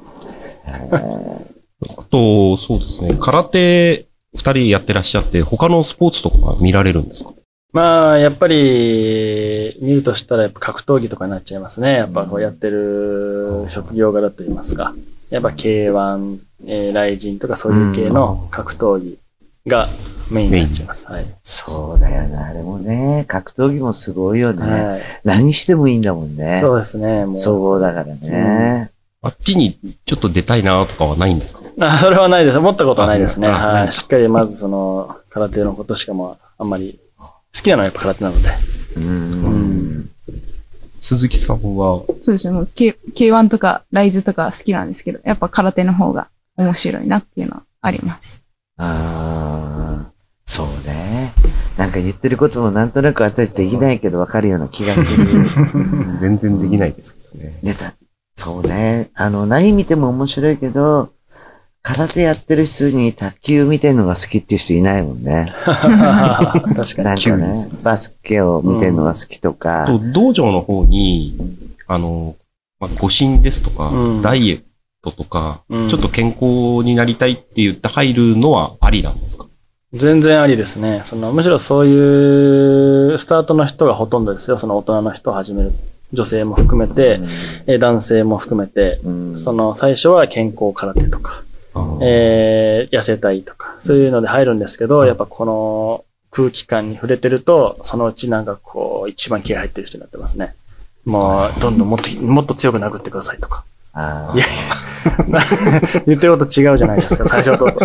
[1.97, 3.15] あと、そうですね。
[3.19, 7.31] 空手二人やってらっしゃって、他のスポーツとかは見られるんですか？
[7.71, 11.93] まあ、やっぱり、見るとしたらやっぱ格闘技とかになっちゃいますね。
[11.93, 14.93] やっぱこうやってる職業柄といいますか。
[15.29, 16.37] やっぱ K1、
[16.67, 19.17] えー、ライジンとかそういう系の格闘技
[19.67, 19.87] が
[20.31, 21.07] メインになっちゃいます。
[21.07, 21.25] はい。
[21.41, 22.37] そうだよね。
[22.37, 24.65] あれもね、格闘技もすごいよね。
[24.83, 25.01] はい。
[25.23, 26.59] 何してもいいんだもんね。
[26.61, 27.25] そうですね。
[27.25, 27.37] もう。
[27.37, 28.91] 総合だからね。
[29.21, 29.73] あっちに
[30.05, 31.59] ちょっと出たいなとかはないんですか？
[31.81, 32.57] あ、それはないです。
[32.57, 33.47] 思ったことはないですね。
[33.49, 33.91] はい。
[33.91, 38.49] しっかりまずその、空手のことしかもあんまり、好きなのはやっぱ空手なので。
[38.97, 38.99] う。
[38.99, 40.05] うん
[41.01, 42.53] 鈴木さんは、そうですね。
[42.53, 46.27] もう K- K1 とかライズとか好きなんですけど、やっぱ空手の方が
[46.59, 48.45] 面白いなっていうのはあります。
[48.77, 50.11] ああ、
[50.43, 51.31] そうね。
[51.77, 55.25] なんか言ってることもなんとなく私できないけど分かるような気がする。
[56.19, 57.59] 全然できないですけどね。
[57.63, 57.93] ね、だ
[58.35, 59.09] そうね。
[59.15, 61.09] あの、何見ても面白いけど、
[61.81, 65.53] 空手やってる人に卓球見てるのが好きっていう人いないもんね。
[65.63, 66.61] 確か
[66.97, 67.03] に。
[67.03, 67.53] なんかね、
[67.83, 69.85] バスケを見てるのが好きとか。
[69.87, 71.37] と、道場の方に、
[71.87, 72.35] あの、
[72.81, 74.61] まあ、護身ですとか、うんダイエッ
[75.01, 79.45] トとか、うんちょっと健康になりたいって言って入るのはありなんですか？
[79.93, 81.01] 全然ありですね。
[81.03, 84.57] その、むしろそういうスタートの人がほとんどですよ。
[84.57, 85.71] その大人の人を始める。
[86.11, 87.19] 女性も含めて、
[87.67, 91.43] えー男性も含めて、うん、その最初は健康空手とか、
[92.01, 100.53] えー痩せたいとか、そういうので入るんですけど、やっぱこの空気感に触れてると、そのうちなんかこう、一番気合入ってる人になってますね。
[101.05, 103.63] もう、どんどんもっと、もっと強く殴ってくださいとか。
[103.93, 104.45] あーいや
[106.05, 107.67] 言ってること違うじゃないですか、最初と。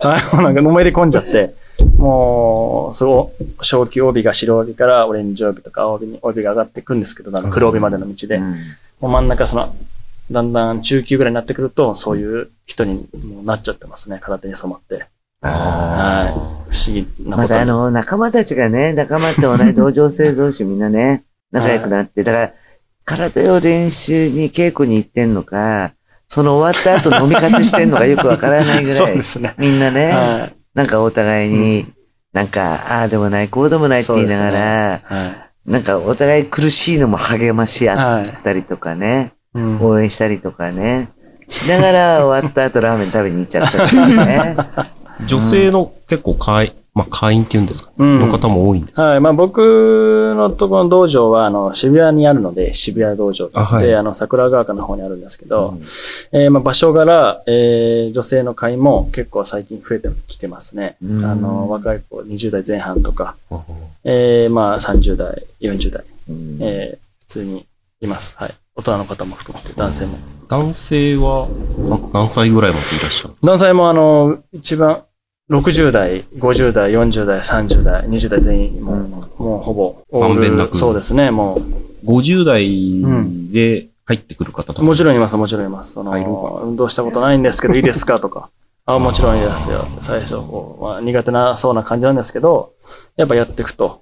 [0.00, 1.54] あのなんか、のめり込んじゃって、
[1.98, 8.36] もう、そう、小級帯が白帯からオレンジ帯とか青帯に帯が上がっていくんですけど、あの黒帯までの道で。
[8.36, 8.54] うん
[9.02, 9.68] もう真ん中、その、
[10.30, 15.04] だんだん中級ぐらいになってくると、そういう人にもうなっちゃってますね、空手に染まって。
[15.42, 16.32] あはい。
[16.32, 17.48] 不思議ーなことに。
[17.48, 22.50] またあの、仲間たちがね、仲間って同じ道場生同士みんなね、仲良くなって、だから、
[23.04, 25.90] 空手を練習に稽古に行ってんのか、
[26.28, 29.54] その終わった後飲み活してんのかよくわからないぐらい で、すね。
[29.58, 30.54] みんなね、はい。
[30.74, 31.86] なんかお互いに、
[32.32, 35.26] なんか、ああでもない、こうでもないって言いながら、は
[35.66, 35.70] い。
[35.70, 38.26] なんかお互い苦しいのも励まし合はい。
[38.26, 41.08] ったりとかね、うん応援したりとかね、
[41.48, 44.56] しながら終わった後ラーメン食べに行っちゃったりとかね。
[45.26, 49.20] 女性の結構会員、まあ会員っていうんですか、うんの方も多いんですか、はい。
[49.20, 55.74] まあ僕のところの道場は、あの、渋谷にあるので、渋谷道場ってあ,、あはいの、桜川丘の方にあるんですけど、
[56.32, 60.96] えーまあ場所柄、えー女性の会も結構最近増えてきてますね。
[61.02, 63.36] うんあの、若い子、20代前半とか、
[64.04, 67.64] えーまあ30代、40代、うんえー普通に
[68.02, 68.34] います。
[68.36, 68.54] はい。
[68.76, 70.18] 大人の方も含めて、男性も。
[70.50, 71.48] 男性は
[71.88, 73.34] な何歳ぐらいまでいらっしゃる？
[73.42, 75.00] 男性もあの、一番、
[75.52, 80.78] 60代、50代、40代、30代、20代全員、もう、もうほぼ、オールまんべんなく。
[80.78, 81.56] そうですね、も
[82.04, 84.82] う、50代で入ってくる方とか。
[84.82, 85.92] もちろんいます、もちろんいます。
[85.92, 86.66] その入ろうか。
[86.66, 88.48] 運動したことないんですけど、いいですかとか。
[88.86, 89.84] あ、もちろんいいですよ。
[90.00, 92.70] 最初、こうまあ、苦手なそうな感じなんですけど、
[93.16, 94.00] やっぱやっていくと、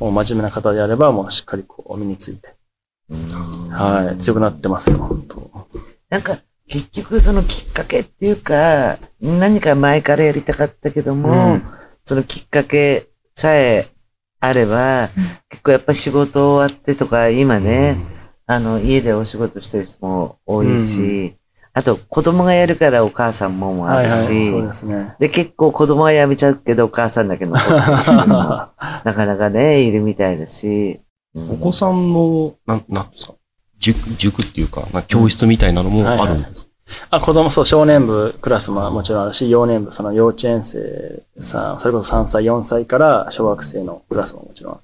[0.00, 2.48] もう真面目な方であれば、もうしっかりこう身について、
[3.70, 5.50] はい、強くなってますよ、本当。
[6.10, 6.36] なんか、
[6.68, 11.62] 結局そのきっかけっていうか、何か前からやりたかったけども、うん。
[12.04, 13.86] そのきっかけさえ
[14.40, 15.08] あれば、
[15.48, 17.96] 結構やっぱ仕事終わってとか、今ね、
[18.46, 21.34] あの、家でお仕事してる人も多いし、
[21.72, 25.16] あと子供がやるからお母さんももあはいはい、るし、そうですね。
[25.18, 28.68] で、結構子供は辞めちゃうけど、お母さんだけ残ってる人も な
[29.14, 31.00] かなかね、いるみたいだし。
[31.34, 31.50] うん。
[31.52, 33.34] お子さんの、なん、なんですか？
[33.84, 36.68] 塾、塾っていうか、なんか教室みたいなのもあるんですか、
[37.10, 44.80] あ、子供、そう、少年部クラスももちろんあるし、幼年部、その幼稚園生さん、それこそ3歳、4歳から小学生のクラスももちろん。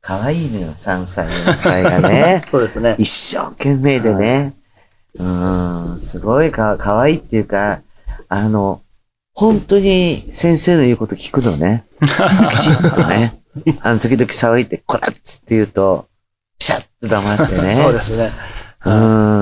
[0.00, 2.44] 可愛いのよ、3歳、4歳がね。
[2.48, 2.94] そうですね。
[2.98, 4.54] 一生懸命でね。
[5.18, 7.80] うん、すごいか、可愛いっていうか、
[8.28, 8.80] あの、
[9.32, 11.84] 本当に先生の言うこと聞くのね。
[11.98, 13.34] きちっとね。
[13.80, 16.13] あの、時々騒いで、こらっつって言うと、ピ
[16.64, 17.74] シャッと黙ってね。
[17.76, 18.32] そうですね。
[18.86, 18.90] う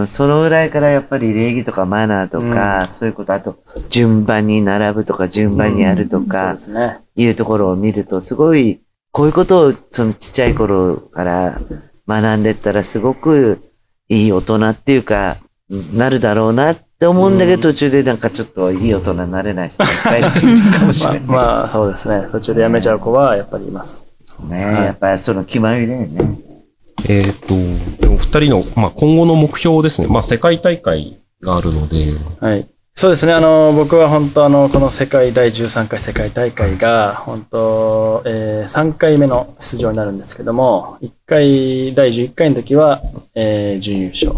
[0.02, 3.56] ん、そのぐらいからやっぱり礼儀とかマナーとか、そういうこと、あと、
[3.88, 6.56] 順番に並ぶとか、順番にやるとか。
[7.14, 8.80] いうところを見ると、すごい、
[9.12, 11.58] こういうことを、そのちっちゃい頃から
[12.08, 13.60] 学んでったら、すごく
[14.08, 15.36] いい大人っていうか、
[15.92, 21.20] なるだろうなって思うんだけど、途中でなんかちょっといい大人になれない人がいっぱいいるかもしれない。
[21.20, 22.28] まあ、まあ、そうですね。
[22.30, 24.12] 途中で辞めちゃう子はやっぱりいます。
[24.48, 26.41] ねはいやっぱりその決まりだよね。
[27.08, 27.54] えっ、と、
[28.00, 30.08] でも二人の、まあ、今後の目標ですね。
[30.08, 32.66] まあ、世界大会があるので、はい。
[32.94, 33.32] そうですね。
[33.32, 43.00] あの、僕は本当あの、この世界第13回世界大会が、本当、えー、3回目の出場になるんですけども、1回、第11回の時は、
[43.34, 44.32] えー、準優勝。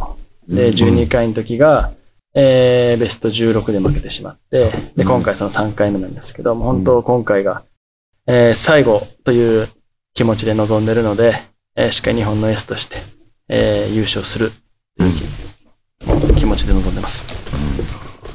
[0.48, 1.90] で、12回の時が、
[2.34, 7.62] えー、ベスト16で負けてしまって、で、今回その3回目なんですけども、本当今回が、
[8.26, 9.68] えー、最後という
[10.14, 11.34] 気持ちで臨んでるので、
[11.76, 12.98] えー、しっかり日本のエースとして、
[13.48, 14.52] えー、優勝する
[14.96, 17.26] という気気持ちで臨んでます。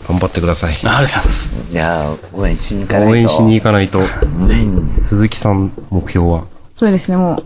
[0.07, 0.73] 頑張ってください。
[0.73, 1.71] ありがとうございます。
[1.71, 3.11] いやー、応援しに行かないと。
[3.11, 3.99] 応援しに行かないと。
[4.43, 5.01] ぜひ。
[5.03, 7.43] 鈴木さん、目標はそうですね、もう、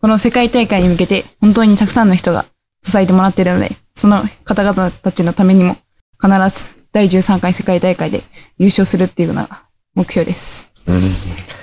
[0.00, 2.46] この世界大会に向けて、本当にたくさんの人が
[2.84, 5.76] 支えてもらっているので、その方々たちのためにも、
[6.20, 8.22] 必ず第13回世界大会で
[8.58, 9.48] 優勝するっていうのが
[9.94, 10.70] 目標です。
[10.86, 11.55] うん。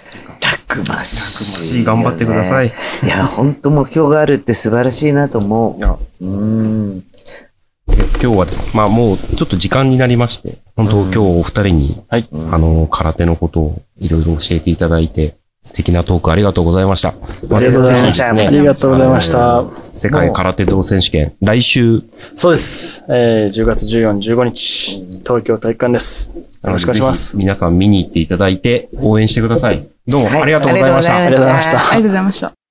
[0.73, 2.67] たくましい、頑張ってください。。
[2.67, 2.69] い
[3.07, 6.25] や、本当目標があるって素晴らしいなと思いやう。
[6.25, 7.03] うん。
[8.21, 12.27] 今日はですね、まあもうちょっと時間になりまして、本当今日お二人に、はい。
[12.51, 17.13] あの、空手のことをいろいろ教えていただいて、素敵なトークありがとうございました。
[17.49, 19.65] まありがとうございましたねありがとうございました。
[19.71, 22.01] 世界空手道選手権、来週、
[22.35, 23.05] そうです。
[23.09, 26.33] えー、10月14、15日、東京体育館です。
[26.35, 27.37] よろしくお願いします。
[27.37, 29.92] 皆さん見に行っていただいて、応援してください。
[30.05, 31.15] どうもはいありがとうございました。
[31.15, 32.62] ありがとうございましたありがとうございました。